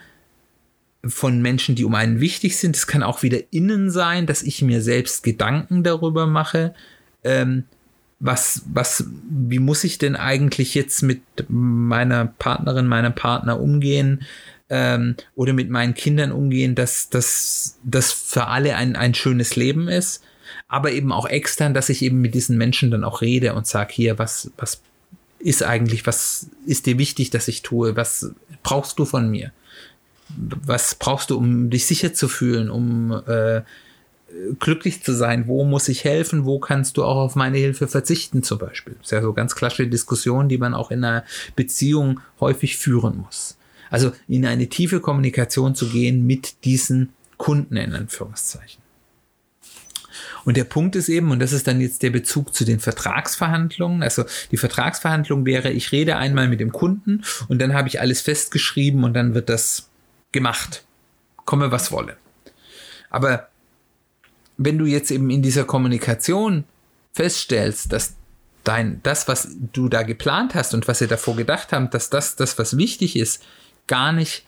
von 1.04 1.40
Menschen, 1.42 1.74
die 1.74 1.84
um 1.84 1.94
einen 1.94 2.20
wichtig 2.20 2.56
sind. 2.56 2.76
Es 2.76 2.86
kann 2.86 3.02
auch 3.02 3.22
wieder 3.22 3.38
innen 3.50 3.90
sein, 3.90 4.26
dass 4.26 4.42
ich 4.42 4.62
mir 4.62 4.80
selbst 4.80 5.22
Gedanken 5.22 5.82
darüber 5.82 6.26
mache. 6.26 6.74
Ähm, 7.22 7.64
was, 8.20 8.62
was, 8.72 9.04
wie 9.28 9.58
muss 9.58 9.84
ich 9.84 9.98
denn 9.98 10.16
eigentlich 10.16 10.74
jetzt 10.74 11.02
mit 11.02 11.20
meiner 11.48 12.26
Partnerin, 12.26 12.86
meinem 12.86 13.14
Partner 13.14 13.60
umgehen? 13.60 14.22
Ähm, 14.70 15.16
oder 15.34 15.52
mit 15.52 15.68
meinen 15.68 15.92
Kindern 15.92 16.32
umgehen, 16.32 16.74
dass 16.74 17.10
das 17.10 18.12
für 18.12 18.46
alle 18.46 18.76
ein, 18.76 18.96
ein 18.96 19.14
schönes 19.14 19.56
Leben 19.56 19.88
ist 19.88 20.22
aber 20.74 20.90
eben 20.90 21.12
auch 21.12 21.26
extern, 21.26 21.72
dass 21.72 21.88
ich 21.88 22.02
eben 22.02 22.20
mit 22.20 22.34
diesen 22.34 22.58
Menschen 22.58 22.90
dann 22.90 23.04
auch 23.04 23.20
rede 23.20 23.54
und 23.54 23.64
sage, 23.64 23.94
hier, 23.94 24.18
was, 24.18 24.50
was 24.56 24.80
ist 25.38 25.62
eigentlich, 25.62 26.04
was 26.04 26.48
ist 26.66 26.86
dir 26.86 26.98
wichtig, 26.98 27.30
dass 27.30 27.46
ich 27.46 27.62
tue, 27.62 27.94
was 27.94 28.32
brauchst 28.64 28.98
du 28.98 29.04
von 29.04 29.30
mir? 29.30 29.52
Was 30.36 30.96
brauchst 30.96 31.30
du, 31.30 31.36
um 31.36 31.70
dich 31.70 31.86
sicher 31.86 32.12
zu 32.12 32.26
fühlen, 32.26 32.70
um 32.70 33.12
äh, 33.28 33.60
glücklich 34.58 35.04
zu 35.04 35.12
sein? 35.12 35.46
Wo 35.46 35.64
muss 35.64 35.88
ich 35.88 36.02
helfen? 36.02 36.44
Wo 36.44 36.58
kannst 36.58 36.96
du 36.96 37.04
auch 37.04 37.18
auf 37.18 37.36
meine 37.36 37.58
Hilfe 37.58 37.86
verzichten 37.86 38.42
zum 38.42 38.58
Beispiel? 38.58 38.94
Das 38.94 39.06
ist 39.06 39.12
ja 39.12 39.22
so 39.22 39.32
ganz 39.32 39.54
klassische 39.54 39.86
Diskussion, 39.86 40.48
die 40.48 40.58
man 40.58 40.74
auch 40.74 40.90
in 40.90 41.04
einer 41.04 41.22
Beziehung 41.54 42.18
häufig 42.40 42.78
führen 42.78 43.18
muss. 43.18 43.56
Also 43.90 44.10
in 44.26 44.44
eine 44.44 44.68
tiefe 44.68 44.98
Kommunikation 44.98 45.76
zu 45.76 45.88
gehen 45.88 46.26
mit 46.26 46.64
diesen 46.64 47.10
Kunden 47.36 47.76
in 47.76 47.94
Anführungszeichen. 47.94 48.83
Und 50.44 50.56
der 50.56 50.64
Punkt 50.64 50.96
ist 50.96 51.08
eben, 51.08 51.30
und 51.30 51.40
das 51.40 51.52
ist 51.52 51.66
dann 51.66 51.80
jetzt 51.80 52.02
der 52.02 52.10
Bezug 52.10 52.54
zu 52.54 52.64
den 52.64 52.80
Vertragsverhandlungen. 52.80 54.02
Also 54.02 54.24
die 54.50 54.56
Vertragsverhandlung 54.56 55.46
wäre, 55.46 55.70
ich 55.70 55.92
rede 55.92 56.16
einmal 56.16 56.48
mit 56.48 56.60
dem 56.60 56.72
Kunden 56.72 57.22
und 57.48 57.60
dann 57.60 57.74
habe 57.74 57.88
ich 57.88 58.00
alles 58.00 58.20
festgeschrieben 58.20 59.04
und 59.04 59.14
dann 59.14 59.34
wird 59.34 59.48
das 59.48 59.88
gemacht. 60.32 60.84
Komme 61.44 61.70
was 61.70 61.92
wolle. 61.92 62.16
Aber 63.10 63.48
wenn 64.56 64.78
du 64.78 64.86
jetzt 64.86 65.10
eben 65.10 65.30
in 65.30 65.42
dieser 65.42 65.64
Kommunikation 65.64 66.64
feststellst, 67.12 67.92
dass 67.92 68.14
dein, 68.64 69.00
das, 69.02 69.28
was 69.28 69.48
du 69.72 69.88
da 69.88 70.02
geplant 70.02 70.54
hast 70.54 70.74
und 70.74 70.88
was 70.88 71.00
ihr 71.00 71.08
davor 71.08 71.36
gedacht 71.36 71.72
habt, 71.72 71.94
dass 71.94 72.10
das, 72.10 72.36
das, 72.36 72.58
was 72.58 72.76
wichtig 72.76 73.16
ist, 73.16 73.42
gar 73.86 74.12
nicht 74.12 74.46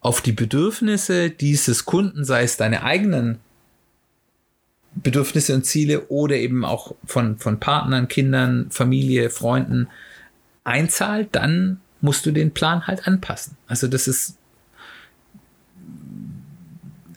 auf 0.00 0.20
die 0.20 0.32
Bedürfnisse 0.32 1.30
dieses 1.30 1.84
Kunden, 1.84 2.24
sei 2.24 2.42
es 2.42 2.56
deine 2.56 2.82
eigenen 2.84 3.40
Bedürfnisse 4.94 5.54
und 5.54 5.64
Ziele 5.64 6.06
oder 6.08 6.36
eben 6.36 6.64
auch 6.64 6.94
von, 7.04 7.38
von 7.38 7.60
Partnern, 7.60 8.08
Kindern, 8.08 8.70
Familie, 8.70 9.30
Freunden 9.30 9.88
einzahlt, 10.64 11.28
dann 11.32 11.80
musst 12.00 12.26
du 12.26 12.32
den 12.32 12.52
Plan 12.52 12.86
halt 12.86 13.06
anpassen. 13.06 13.56
Also 13.66 13.86
das 13.88 14.08
ist, 14.08 14.36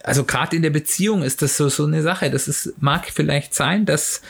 also 0.03 0.23
gerade 0.23 0.55
in 0.55 0.61
der 0.61 0.69
Beziehung 0.69 1.23
ist 1.23 1.41
das 1.41 1.57
so, 1.57 1.69
so 1.69 1.85
eine 1.85 2.01
Sache. 2.01 2.29
Das 2.29 2.47
ist, 2.47 2.73
mag 2.81 3.09
vielleicht 3.09 3.53
sein, 3.53 3.85
dass 3.85 4.21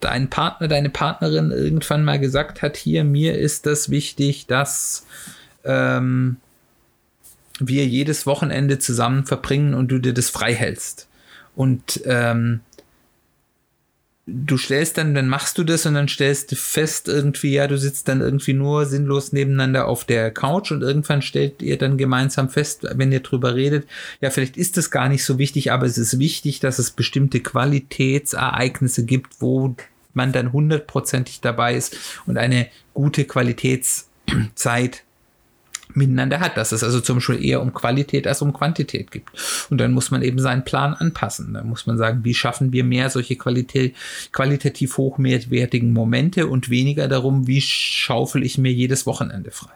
dein 0.00 0.28
Partner, 0.28 0.68
deine 0.68 0.90
Partnerin 0.90 1.50
irgendwann 1.50 2.04
mal 2.04 2.18
gesagt 2.18 2.60
hat, 2.60 2.76
hier, 2.76 3.04
mir 3.04 3.38
ist 3.38 3.66
das 3.66 3.88
wichtig, 3.88 4.46
dass 4.46 5.06
ähm, 5.64 6.36
wir 7.60 7.86
jedes 7.86 8.26
Wochenende 8.26 8.78
zusammen 8.78 9.24
verbringen 9.24 9.74
und 9.74 9.88
du 9.88 9.98
dir 9.98 10.12
das 10.12 10.28
frei 10.28 10.54
hältst. 10.54 11.08
Und 11.56 12.00
ähm, 12.04 12.60
du 14.26 14.56
stellst 14.56 14.96
dann, 14.96 15.14
dann 15.14 15.28
machst 15.28 15.58
du 15.58 15.64
das 15.64 15.84
und 15.86 15.94
dann 15.94 16.08
stellst 16.08 16.50
du 16.50 16.56
fest 16.56 17.08
irgendwie, 17.08 17.52
ja, 17.52 17.66
du 17.66 17.76
sitzt 17.76 18.08
dann 18.08 18.20
irgendwie 18.20 18.54
nur 18.54 18.86
sinnlos 18.86 19.32
nebeneinander 19.32 19.86
auf 19.86 20.04
der 20.04 20.30
Couch 20.30 20.72
und 20.72 20.82
irgendwann 20.82 21.20
stellt 21.20 21.62
ihr 21.62 21.76
dann 21.76 21.98
gemeinsam 21.98 22.48
fest, 22.48 22.86
wenn 22.94 23.12
ihr 23.12 23.20
drüber 23.20 23.54
redet, 23.54 23.86
ja, 24.20 24.30
vielleicht 24.30 24.56
ist 24.56 24.76
das 24.76 24.90
gar 24.90 25.08
nicht 25.08 25.24
so 25.24 25.38
wichtig, 25.38 25.72
aber 25.72 25.86
es 25.86 25.98
ist 25.98 26.18
wichtig, 26.18 26.60
dass 26.60 26.78
es 26.78 26.90
bestimmte 26.90 27.40
Qualitätsereignisse 27.40 29.04
gibt, 29.04 29.40
wo 29.40 29.76
man 30.14 30.32
dann 30.32 30.52
hundertprozentig 30.52 31.40
dabei 31.40 31.74
ist 31.74 31.96
und 32.26 32.38
eine 32.38 32.68
gute 32.94 33.24
Qualitätszeit 33.24 35.03
miteinander 35.94 36.40
hat, 36.40 36.56
dass 36.56 36.72
es 36.72 36.82
also 36.82 37.00
zum 37.00 37.16
Beispiel 37.16 37.44
eher 37.44 37.62
um 37.62 37.72
Qualität 37.72 38.26
als 38.26 38.42
um 38.42 38.52
Quantität 38.52 39.10
gibt. 39.10 39.30
Und 39.70 39.78
dann 39.78 39.92
muss 39.92 40.10
man 40.10 40.22
eben 40.22 40.38
seinen 40.38 40.64
Plan 40.64 40.94
anpassen. 40.94 41.54
Da 41.54 41.62
muss 41.62 41.86
man 41.86 41.98
sagen, 41.98 42.24
wie 42.24 42.34
schaffen 42.34 42.72
wir 42.72 42.84
mehr 42.84 43.10
solche 43.10 43.36
Qualität, 43.36 43.94
qualitativ 44.32 44.96
hochwertigen 44.96 45.92
Momente 45.92 46.46
und 46.46 46.70
weniger 46.70 47.08
darum, 47.08 47.46
wie 47.46 47.60
schaufel 47.60 48.42
ich 48.42 48.58
mir 48.58 48.72
jedes 48.72 49.06
Wochenende 49.06 49.50
frei. 49.50 49.74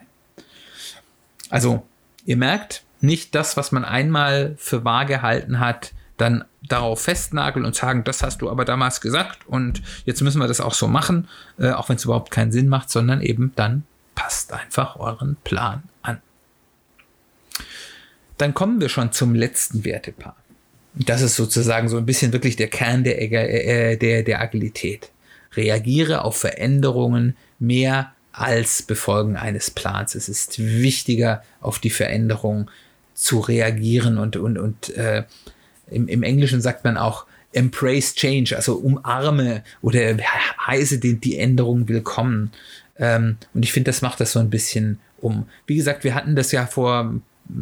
Also, 1.51 1.85
ihr 2.27 2.37
merkt, 2.37 2.83
nicht 3.01 3.35
das, 3.35 3.57
was 3.57 3.73
man 3.73 3.85
einmal 3.85 4.55
für 4.59 4.85
wahr 4.85 5.07
gehalten 5.07 5.61
hat, 5.61 5.93
dann 6.17 6.45
darauf 6.67 7.03
festnageln 7.03 7.65
und 7.65 7.77
sagen, 7.77 8.05
das 8.05 8.23
hast 8.23 8.43
du 8.43 8.51
aber 8.51 8.65
damals 8.65 9.01
gesagt 9.01 9.47
und 9.47 9.83
jetzt 10.05 10.21
müssen 10.21 10.41
wir 10.41 10.49
das 10.49 10.61
auch 10.61 10.75
so 10.75 10.89
machen, 10.89 11.29
äh, 11.59 11.71
auch 11.71 11.89
wenn 11.89 11.97
es 11.97 12.05
überhaupt 12.05 12.33
keinen 12.33 12.51
Sinn 12.51 12.69
macht, 12.69 12.91
sondern 12.91 13.23
eben 13.23 13.53
dann 13.55 13.85
passt 14.19 14.53
einfach 14.53 14.97
euren 14.97 15.37
Plan 15.45 15.85
an. 16.03 16.21
Dann 18.37 18.53
kommen 18.53 18.81
wir 18.81 18.89
schon 18.89 19.13
zum 19.13 19.37
letzten 19.37 19.85
Wertepaar. 19.85 20.35
Das 20.95 21.23
ist 21.23 21.37
sozusagen 21.37 21.89
so 21.89 21.97
ein 21.99 22.05
bisschen 22.05 22.33
wirklich 22.33 22.57
der 22.57 22.67
Kern 22.67 23.05
der, 23.05 23.21
äh, 23.23 23.97
der, 23.97 24.25
der 24.25 24.41
Agilität. 24.41 25.13
Reagiere 25.55 26.25
auf 26.25 26.37
Veränderungen 26.37 27.37
mehr 27.61 28.13
als 28.33 28.83
Befolgen 28.83 29.37
eines 29.37 29.71
Plans. 29.71 30.17
Es 30.17 30.29
ist 30.29 30.59
wichtiger, 30.59 31.45
auf 31.61 31.79
die 31.79 31.91
Veränderung 31.91 32.69
zu 33.15 33.39
reagieren 33.39 34.19
und, 34.19 34.37
und, 34.37 34.59
und 34.59 34.97
äh, 34.97 35.23
im, 35.89 36.09
im 36.09 36.25
Englischen 36.25 36.61
sagt 36.61 36.83
man 36.83 36.97
auch 36.97 37.25
embrace 37.53 38.15
change, 38.15 38.57
also 38.57 38.75
umarme 38.75 39.63
oder 39.81 40.17
heiße 40.67 40.99
die, 40.99 41.21
die 41.21 41.39
Änderung 41.39 41.89
willkommen. 41.89 42.51
Ähm, 42.99 43.37
und 43.55 43.63
ich 43.65 43.73
finde, 43.73 43.91
das 43.91 44.03
macht 44.03 44.21
das 44.21 44.33
so 44.33 44.41
ein 44.41 44.51
bisschen 44.51 44.99
um. 45.21 45.49
Wie 45.67 45.77
gesagt, 45.77 46.05
wir 46.05 46.15
hatten 46.15 46.37
das 46.37 46.53
ja 46.53 46.67
vor 46.67 47.15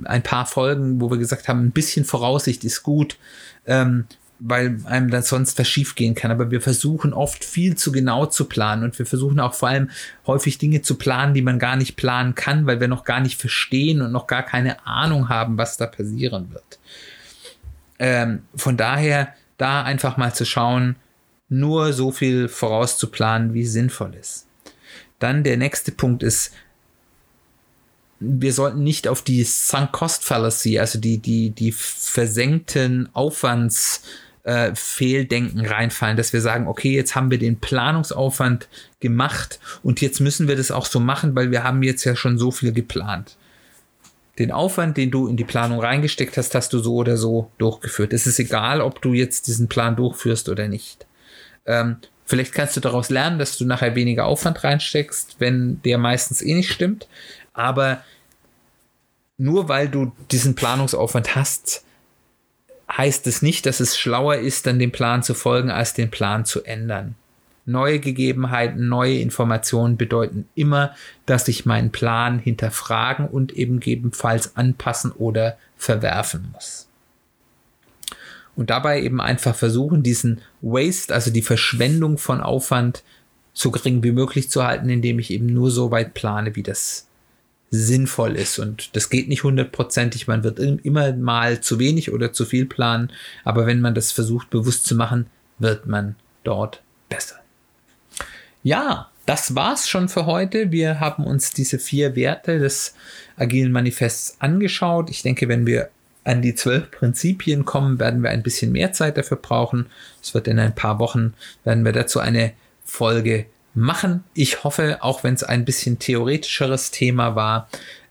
ein 0.04 0.22
paar 0.22 0.46
Folgen, 0.46 1.00
wo 1.00 1.10
wir 1.10 1.18
gesagt 1.18 1.48
haben, 1.48 1.66
ein 1.66 1.70
bisschen 1.70 2.04
Voraussicht 2.04 2.64
ist 2.64 2.82
gut, 2.82 3.18
ähm, 3.66 4.06
weil 4.38 4.78
einem 4.84 5.10
dann 5.10 5.22
sonst 5.22 5.58
was 5.58 5.68
schief 5.68 5.94
gehen 5.94 6.14
kann. 6.14 6.30
Aber 6.30 6.50
wir 6.50 6.60
versuchen 6.60 7.12
oft 7.12 7.44
viel 7.44 7.76
zu 7.76 7.92
genau 7.92 8.26
zu 8.26 8.46
planen 8.46 8.82
und 8.82 8.98
wir 8.98 9.06
versuchen 9.06 9.40
auch 9.40 9.54
vor 9.54 9.68
allem 9.68 9.90
häufig 10.26 10.58
Dinge 10.58 10.82
zu 10.82 10.96
planen, 10.96 11.34
die 11.34 11.42
man 11.42 11.58
gar 11.58 11.76
nicht 11.76 11.96
planen 11.96 12.34
kann, 12.34 12.66
weil 12.66 12.80
wir 12.80 12.88
noch 12.88 13.04
gar 13.04 13.20
nicht 13.20 13.40
verstehen 13.40 14.02
und 14.02 14.12
noch 14.12 14.26
gar 14.26 14.42
keine 14.42 14.86
Ahnung 14.86 15.28
haben, 15.28 15.56
was 15.56 15.76
da 15.76 15.86
passieren 15.86 16.52
wird. 16.52 16.78
Ähm, 17.98 18.42
von 18.54 18.76
daher 18.76 19.32
da 19.56 19.82
einfach 19.82 20.16
mal 20.16 20.34
zu 20.34 20.44
schauen, 20.44 20.96
nur 21.48 21.92
so 21.92 22.10
viel 22.12 22.48
vorauszuplanen, 22.48 23.54
wie 23.54 23.64
sinnvoll 23.64 24.14
ist. 24.20 24.45
Dann 25.18 25.44
der 25.44 25.56
nächste 25.56 25.92
Punkt 25.92 26.22
ist, 26.22 26.52
wir 28.18 28.52
sollten 28.52 28.82
nicht 28.82 29.08
auf 29.08 29.22
die 29.22 29.44
Sunk 29.44 29.92
Cost 29.92 30.24
Fallacy, 30.24 30.78
also 30.78 30.98
die, 30.98 31.18
die, 31.18 31.50
die 31.50 31.72
versenkten 31.72 33.08
Aufwands, 33.12 34.02
äh, 34.46 34.74
Fehldenken 34.74 35.66
reinfallen, 35.66 36.16
dass 36.16 36.32
wir 36.32 36.40
sagen, 36.40 36.68
okay, 36.68 36.94
jetzt 36.94 37.16
haben 37.16 37.30
wir 37.30 37.38
den 37.38 37.58
Planungsaufwand 37.58 38.68
gemacht 39.00 39.58
und 39.82 40.00
jetzt 40.00 40.20
müssen 40.20 40.46
wir 40.46 40.56
das 40.56 40.70
auch 40.70 40.86
so 40.86 41.00
machen, 41.00 41.34
weil 41.34 41.50
wir 41.50 41.64
haben 41.64 41.82
jetzt 41.82 42.04
ja 42.04 42.14
schon 42.14 42.38
so 42.38 42.52
viel 42.52 42.72
geplant. 42.72 43.36
Den 44.38 44.52
Aufwand, 44.52 44.96
den 44.98 45.10
du 45.10 45.26
in 45.26 45.36
die 45.36 45.44
Planung 45.44 45.80
reingesteckt 45.80 46.36
hast, 46.36 46.54
hast 46.54 46.72
du 46.72 46.78
so 46.78 46.94
oder 46.94 47.16
so 47.16 47.50
durchgeführt. 47.58 48.12
Es 48.12 48.26
ist 48.26 48.38
egal, 48.38 48.80
ob 48.80 49.02
du 49.02 49.14
jetzt 49.14 49.48
diesen 49.48 49.66
Plan 49.66 49.96
durchführst 49.96 50.48
oder 50.48 50.68
nicht. 50.68 51.06
Ähm, 51.64 51.96
Vielleicht 52.26 52.52
kannst 52.52 52.76
du 52.76 52.80
daraus 52.80 53.08
lernen, 53.08 53.38
dass 53.38 53.56
du 53.56 53.64
nachher 53.64 53.94
weniger 53.94 54.26
Aufwand 54.26 54.64
reinsteckst, 54.64 55.36
wenn 55.38 55.80
der 55.82 55.96
meistens 55.96 56.42
eh 56.42 56.54
nicht 56.54 56.72
stimmt. 56.72 57.06
Aber 57.54 58.02
nur 59.38 59.68
weil 59.68 59.88
du 59.88 60.12
diesen 60.32 60.56
Planungsaufwand 60.56 61.36
hast, 61.36 61.84
heißt 62.90 63.28
es 63.28 63.42
nicht, 63.42 63.64
dass 63.64 63.78
es 63.78 63.96
schlauer 63.96 64.36
ist, 64.36 64.66
dann 64.66 64.80
dem 64.80 64.90
Plan 64.90 65.22
zu 65.22 65.34
folgen, 65.34 65.70
als 65.70 65.94
den 65.94 66.10
Plan 66.10 66.44
zu 66.44 66.64
ändern. 66.64 67.14
Neue 67.64 68.00
Gegebenheiten, 68.00 68.88
neue 68.88 69.20
Informationen 69.20 69.96
bedeuten 69.96 70.48
immer, 70.56 70.94
dass 71.26 71.46
ich 71.46 71.64
meinen 71.64 71.92
Plan 71.92 72.40
hinterfragen 72.40 73.28
und 73.28 73.52
eben 73.52 73.78
gegebenenfalls 73.78 74.56
anpassen 74.56 75.12
oder 75.12 75.58
verwerfen 75.76 76.48
muss 76.52 76.85
und 78.56 78.70
dabei 78.70 79.02
eben 79.02 79.20
einfach 79.20 79.54
versuchen, 79.54 80.02
diesen 80.02 80.40
Waste, 80.62 81.14
also 81.14 81.30
die 81.30 81.42
Verschwendung 81.42 82.18
von 82.18 82.40
Aufwand 82.40 83.04
so 83.52 83.70
gering 83.70 84.02
wie 84.02 84.12
möglich 84.12 84.50
zu 84.50 84.64
halten, 84.64 84.88
indem 84.88 85.18
ich 85.18 85.30
eben 85.30 85.46
nur 85.46 85.70
so 85.70 85.90
weit 85.90 86.14
plane, 86.14 86.56
wie 86.56 86.62
das 86.62 87.06
sinnvoll 87.70 88.36
ist. 88.36 88.58
Und 88.58 88.94
das 88.96 89.10
geht 89.10 89.28
nicht 89.28 89.44
hundertprozentig. 89.44 90.26
Man 90.26 90.44
wird 90.44 90.58
immer 90.58 91.12
mal 91.12 91.60
zu 91.60 91.78
wenig 91.78 92.12
oder 92.12 92.32
zu 92.32 92.44
viel 92.44 92.66
planen. 92.66 93.10
Aber 93.44 93.66
wenn 93.66 93.80
man 93.80 93.94
das 93.94 94.12
versucht 94.12 94.50
bewusst 94.50 94.86
zu 94.86 94.94
machen, 94.94 95.26
wird 95.58 95.86
man 95.86 96.16
dort 96.44 96.82
besser. 97.08 97.36
Ja, 98.62 99.10
das 99.26 99.54
war's 99.54 99.88
schon 99.88 100.08
für 100.08 100.26
heute. 100.26 100.70
Wir 100.70 101.00
haben 101.00 101.24
uns 101.24 101.52
diese 101.52 101.78
vier 101.78 102.14
Werte 102.14 102.58
des 102.58 102.94
agilen 103.36 103.72
Manifests 103.72 104.36
angeschaut. 104.38 105.10
Ich 105.10 105.22
denke, 105.22 105.48
wenn 105.48 105.66
wir 105.66 105.88
an 106.26 106.42
die 106.42 106.54
zwölf 106.54 106.90
Prinzipien 106.90 107.64
kommen, 107.64 108.00
werden 108.00 108.22
wir 108.22 108.30
ein 108.30 108.42
bisschen 108.42 108.72
mehr 108.72 108.92
Zeit 108.92 109.16
dafür 109.16 109.36
brauchen. 109.36 109.86
Es 110.20 110.34
wird 110.34 110.48
in 110.48 110.58
ein 110.58 110.74
paar 110.74 110.98
Wochen, 110.98 111.34
werden 111.64 111.84
wir 111.84 111.92
dazu 111.92 112.18
eine 112.18 112.52
Folge 112.84 113.46
machen. 113.74 114.24
Ich 114.34 114.64
hoffe, 114.64 114.98
auch 115.02 115.22
wenn 115.22 115.34
es 115.34 115.44
ein 115.44 115.64
bisschen 115.64 115.98
theoretischeres 115.98 116.90
Thema 116.90 117.36
war, 117.36 117.68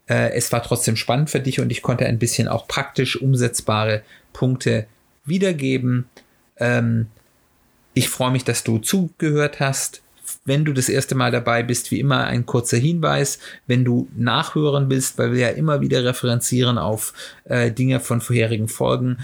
äh, 0.07 0.31
es 0.31 0.51
war 0.53 0.63
trotzdem 0.63 0.95
spannend 0.95 1.29
für 1.29 1.41
dich 1.41 1.59
und 1.59 1.71
ich 1.71 1.81
konnte 1.81 2.05
ein 2.05 2.19
bisschen 2.19 2.47
auch 2.47 2.67
praktisch 2.67 3.19
umsetzbare 3.21 4.01
Punkte 4.31 4.87
wiedergeben. 5.25 6.07
Ähm, 6.57 7.07
ich 7.93 8.07
freue 8.07 8.31
mich, 8.31 8.45
dass 8.45 8.63
du 8.63 8.77
zugehört 8.77 9.59
hast. 9.59 10.01
Wenn 10.45 10.65
du 10.65 10.73
das 10.73 10.89
erste 10.89 11.15
Mal 11.15 11.31
dabei 11.31 11.63
bist, 11.63 11.91
wie 11.91 11.99
immer 11.99 12.25
ein 12.25 12.45
kurzer 12.45 12.77
Hinweis, 12.77 13.39
wenn 13.67 13.85
du 13.85 14.07
nachhören 14.15 14.89
willst, 14.89 15.17
weil 15.17 15.31
wir 15.33 15.39
ja 15.39 15.49
immer 15.49 15.81
wieder 15.81 16.03
referenzieren 16.03 16.77
auf 16.77 17.13
äh, 17.45 17.71
Dinge 17.71 17.99
von 17.99 18.21
vorherigen 18.21 18.67
Folgen, 18.67 19.17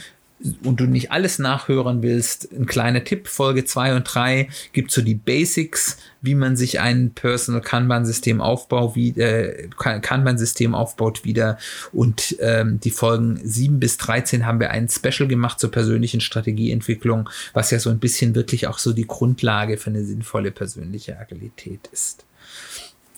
und 0.64 0.80
du 0.80 0.86
nicht 0.86 1.12
alles 1.12 1.40
nachhören 1.40 2.02
willst, 2.02 2.52
ein 2.52 2.66
kleiner 2.66 3.04
Tipp, 3.04 3.28
Folge 3.28 3.66
2 3.66 3.96
und 3.96 4.04
3 4.04 4.50
gibt 4.74 4.92
so 4.92 5.02
die 5.02 5.16
Basics, 5.16 5.98
wie 6.22 6.36
man 6.36 6.56
sich 6.56 6.80
ein 6.80 7.12
Personal 7.12 7.62
Kanban-System 7.62 8.42
aufbaut, 8.42 8.96
wie 8.96 9.10
äh, 9.20 9.68
Kanban-System 9.78 10.76
aufbaut 10.76 11.26
wieder. 11.26 11.58
Und 11.92 12.36
ähm, 12.40 12.80
die 12.80 12.92
Folgen 12.92 13.40
7 13.44 13.80
bis 13.80 13.98
13 13.98 14.46
haben 14.46 14.60
wir 14.60 14.72
ein 14.72 14.90
Special 14.90 15.28
gemacht 15.28 15.60
zur 15.60 15.72
persönlichen 15.72 16.22
Strategieentwicklung, 16.22 17.30
was 17.54 17.72
ja 17.72 17.80
so 17.80 17.90
ein 17.90 18.00
bisschen 18.00 18.36
wirklich 18.36 18.68
auch 18.68 18.80
so 18.80 18.94
die 18.94 19.08
Grundlage 19.08 19.78
für 19.78 19.90
eine 19.90 20.04
sinnvolle 20.04 20.52
persönliche 20.52 21.20
Agilität 21.20 21.90
ist. 21.92 22.26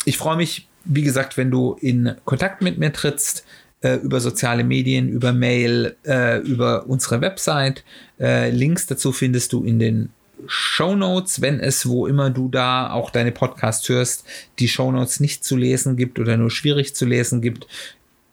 Ich 0.05 0.17
freue 0.17 0.37
mich, 0.37 0.67
wie 0.85 1.03
gesagt, 1.03 1.37
wenn 1.37 1.49
du 1.49 1.77
in 1.79 2.15
Kontakt 2.25 2.61
mit 2.61 2.77
mir 2.77 2.91
trittst 2.91 3.45
äh, 3.83 3.97
über 3.97 4.19
soziale 4.19 4.63
Medien, 4.63 5.09
über 5.09 5.33
Mail, 5.33 5.95
äh, 6.05 6.39
über 6.39 6.87
unsere 6.87 7.21
Website. 7.21 7.83
Äh, 8.19 8.49
Links 8.49 8.87
dazu 8.87 9.11
findest 9.11 9.53
du 9.53 9.63
in 9.63 9.77
den 9.77 10.09
Show 10.47 10.95
Notes, 10.95 11.41
wenn 11.41 11.59
es, 11.59 11.87
wo 11.87 12.07
immer 12.07 12.29
du 12.29 12.47
da 12.49 12.91
auch 12.91 13.09
deine 13.11 13.31
Podcasts 13.31 13.89
hörst, 13.89 14.25
die 14.59 14.67
Show 14.67 14.91
Notes 14.91 15.19
nicht 15.19 15.43
zu 15.43 15.55
lesen 15.55 15.97
gibt 15.97 16.17
oder 16.19 16.37
nur 16.37 16.49
schwierig 16.49 16.95
zu 16.95 17.05
lesen 17.05 17.41
gibt, 17.41 17.67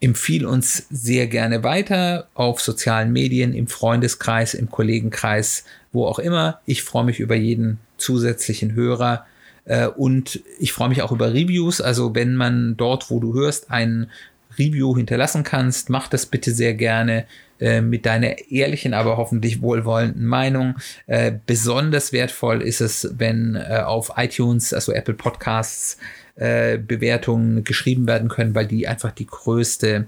empfiehl 0.00 0.44
uns 0.44 0.86
sehr 0.90 1.26
gerne 1.26 1.64
weiter 1.64 2.28
auf 2.34 2.60
sozialen 2.60 3.12
Medien, 3.12 3.54
im 3.54 3.66
Freundeskreis, 3.66 4.54
im 4.54 4.70
Kollegenkreis, 4.70 5.64
wo 5.92 6.06
auch 6.06 6.18
immer. 6.18 6.60
Ich 6.66 6.82
freue 6.82 7.04
mich 7.04 7.20
über 7.20 7.34
jeden 7.34 7.78
zusätzlichen 7.96 8.74
Hörer. 8.74 9.26
Äh, 9.64 9.86
und 9.86 10.40
ich 10.58 10.72
freue 10.72 10.90
mich 10.90 11.02
auch 11.02 11.12
über 11.12 11.32
Reviews. 11.32 11.80
Also 11.80 12.14
wenn 12.14 12.36
man 12.36 12.76
dort, 12.76 13.10
wo 13.10 13.18
du 13.18 13.34
hörst, 13.34 13.70
einen 13.70 14.10
Review 14.56 14.96
hinterlassen 14.96 15.44
kannst, 15.44 15.90
mach 15.90 16.08
das 16.08 16.26
bitte 16.26 16.52
sehr 16.52 16.74
gerne 16.74 17.26
äh, 17.60 17.80
mit 17.80 18.06
deiner 18.06 18.50
ehrlichen, 18.50 18.94
aber 18.94 19.16
hoffentlich 19.16 19.60
wohlwollenden 19.60 20.26
Meinung. 20.26 20.76
Äh, 21.06 21.32
besonders 21.46 22.12
wertvoll 22.12 22.62
ist 22.62 22.80
es, 22.80 23.14
wenn 23.18 23.56
äh, 23.56 23.82
auf 23.84 24.12
iTunes, 24.16 24.72
also 24.72 24.92
Apple 24.92 25.14
Podcasts, 25.14 25.98
äh, 26.36 26.78
Bewertungen 26.78 27.64
geschrieben 27.64 28.06
werden 28.06 28.28
können, 28.28 28.54
weil 28.54 28.66
die 28.66 28.86
einfach 28.86 29.10
die 29.10 29.26
größte 29.26 30.06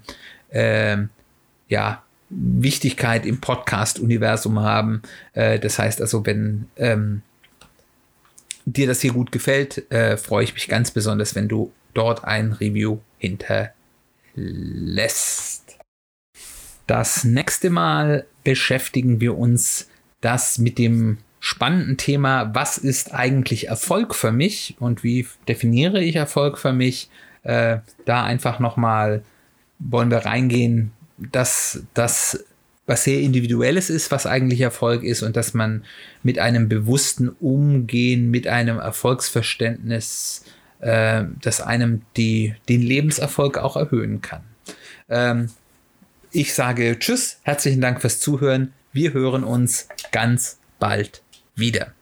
äh, 0.50 0.96
ja, 1.68 2.03
Wichtigkeit 2.29 3.26
im 3.26 3.40
Podcast-Universum 3.40 4.61
haben. 4.61 5.03
Äh, 5.33 5.59
das 5.59 5.81
heißt 5.81 6.00
also, 6.00 6.24
wenn 6.24 6.68
ähm, 6.76 7.22
dir 8.64 8.87
das 8.87 9.00
hier 9.00 9.12
gut 9.12 9.33
gefällt, 9.33 9.87
freue 10.18 10.44
ich 10.44 10.55
mich 10.55 10.68
ganz 10.68 10.92
besonders, 10.92 11.35
wenn 11.35 11.48
du 11.48 11.72
dort 11.94 12.24
ein 12.24 12.53
Review 12.53 12.98
hinterlässt 13.18 13.79
lässt. 14.34 15.78
Das 16.86 17.24
nächste 17.24 17.70
Mal 17.70 18.26
beschäftigen 18.44 19.20
wir 19.20 19.38
uns 19.38 19.88
das 20.20 20.58
mit 20.58 20.78
dem 20.78 21.18
spannenden 21.38 21.96
Thema, 21.96 22.54
was 22.54 22.78
ist 22.78 23.14
eigentlich 23.14 23.68
Erfolg 23.68 24.14
für 24.14 24.32
mich 24.32 24.76
und 24.78 25.02
wie 25.02 25.26
definiere 25.48 26.02
ich 26.02 26.16
Erfolg 26.16 26.58
für 26.58 26.72
mich? 26.72 27.08
Äh, 27.42 27.78
da 28.04 28.24
einfach 28.24 28.58
nochmal 28.58 29.22
wollen 29.78 30.10
wir 30.10 30.18
reingehen, 30.18 30.92
dass 31.16 31.82
das 31.94 32.44
was 32.86 33.04
sehr 33.04 33.20
individuelles 33.20 33.88
ist, 33.88 34.10
was 34.10 34.26
eigentlich 34.26 34.60
Erfolg 34.60 35.04
ist 35.04 35.22
und 35.22 35.36
dass 35.36 35.54
man 35.54 35.84
mit 36.24 36.40
einem 36.40 36.68
bewussten 36.68 37.28
Umgehen, 37.28 38.30
mit 38.32 38.48
einem 38.48 38.78
Erfolgsverständnis 38.78 40.44
äh, 40.80 41.24
das 41.40 41.60
einem 41.60 42.02
die, 42.16 42.54
den 42.68 42.82
Lebenserfolg 42.82 43.58
auch 43.58 43.76
erhöhen 43.76 44.20
kann. 44.20 44.42
Ähm, 45.08 45.50
ich 46.32 46.54
sage 46.54 46.98
Tschüss, 46.98 47.38
herzlichen 47.42 47.80
Dank 47.80 48.00
fürs 48.00 48.20
Zuhören. 48.20 48.72
Wir 48.92 49.12
hören 49.12 49.44
uns 49.44 49.88
ganz 50.12 50.58
bald 50.78 51.22
wieder. 51.54 51.92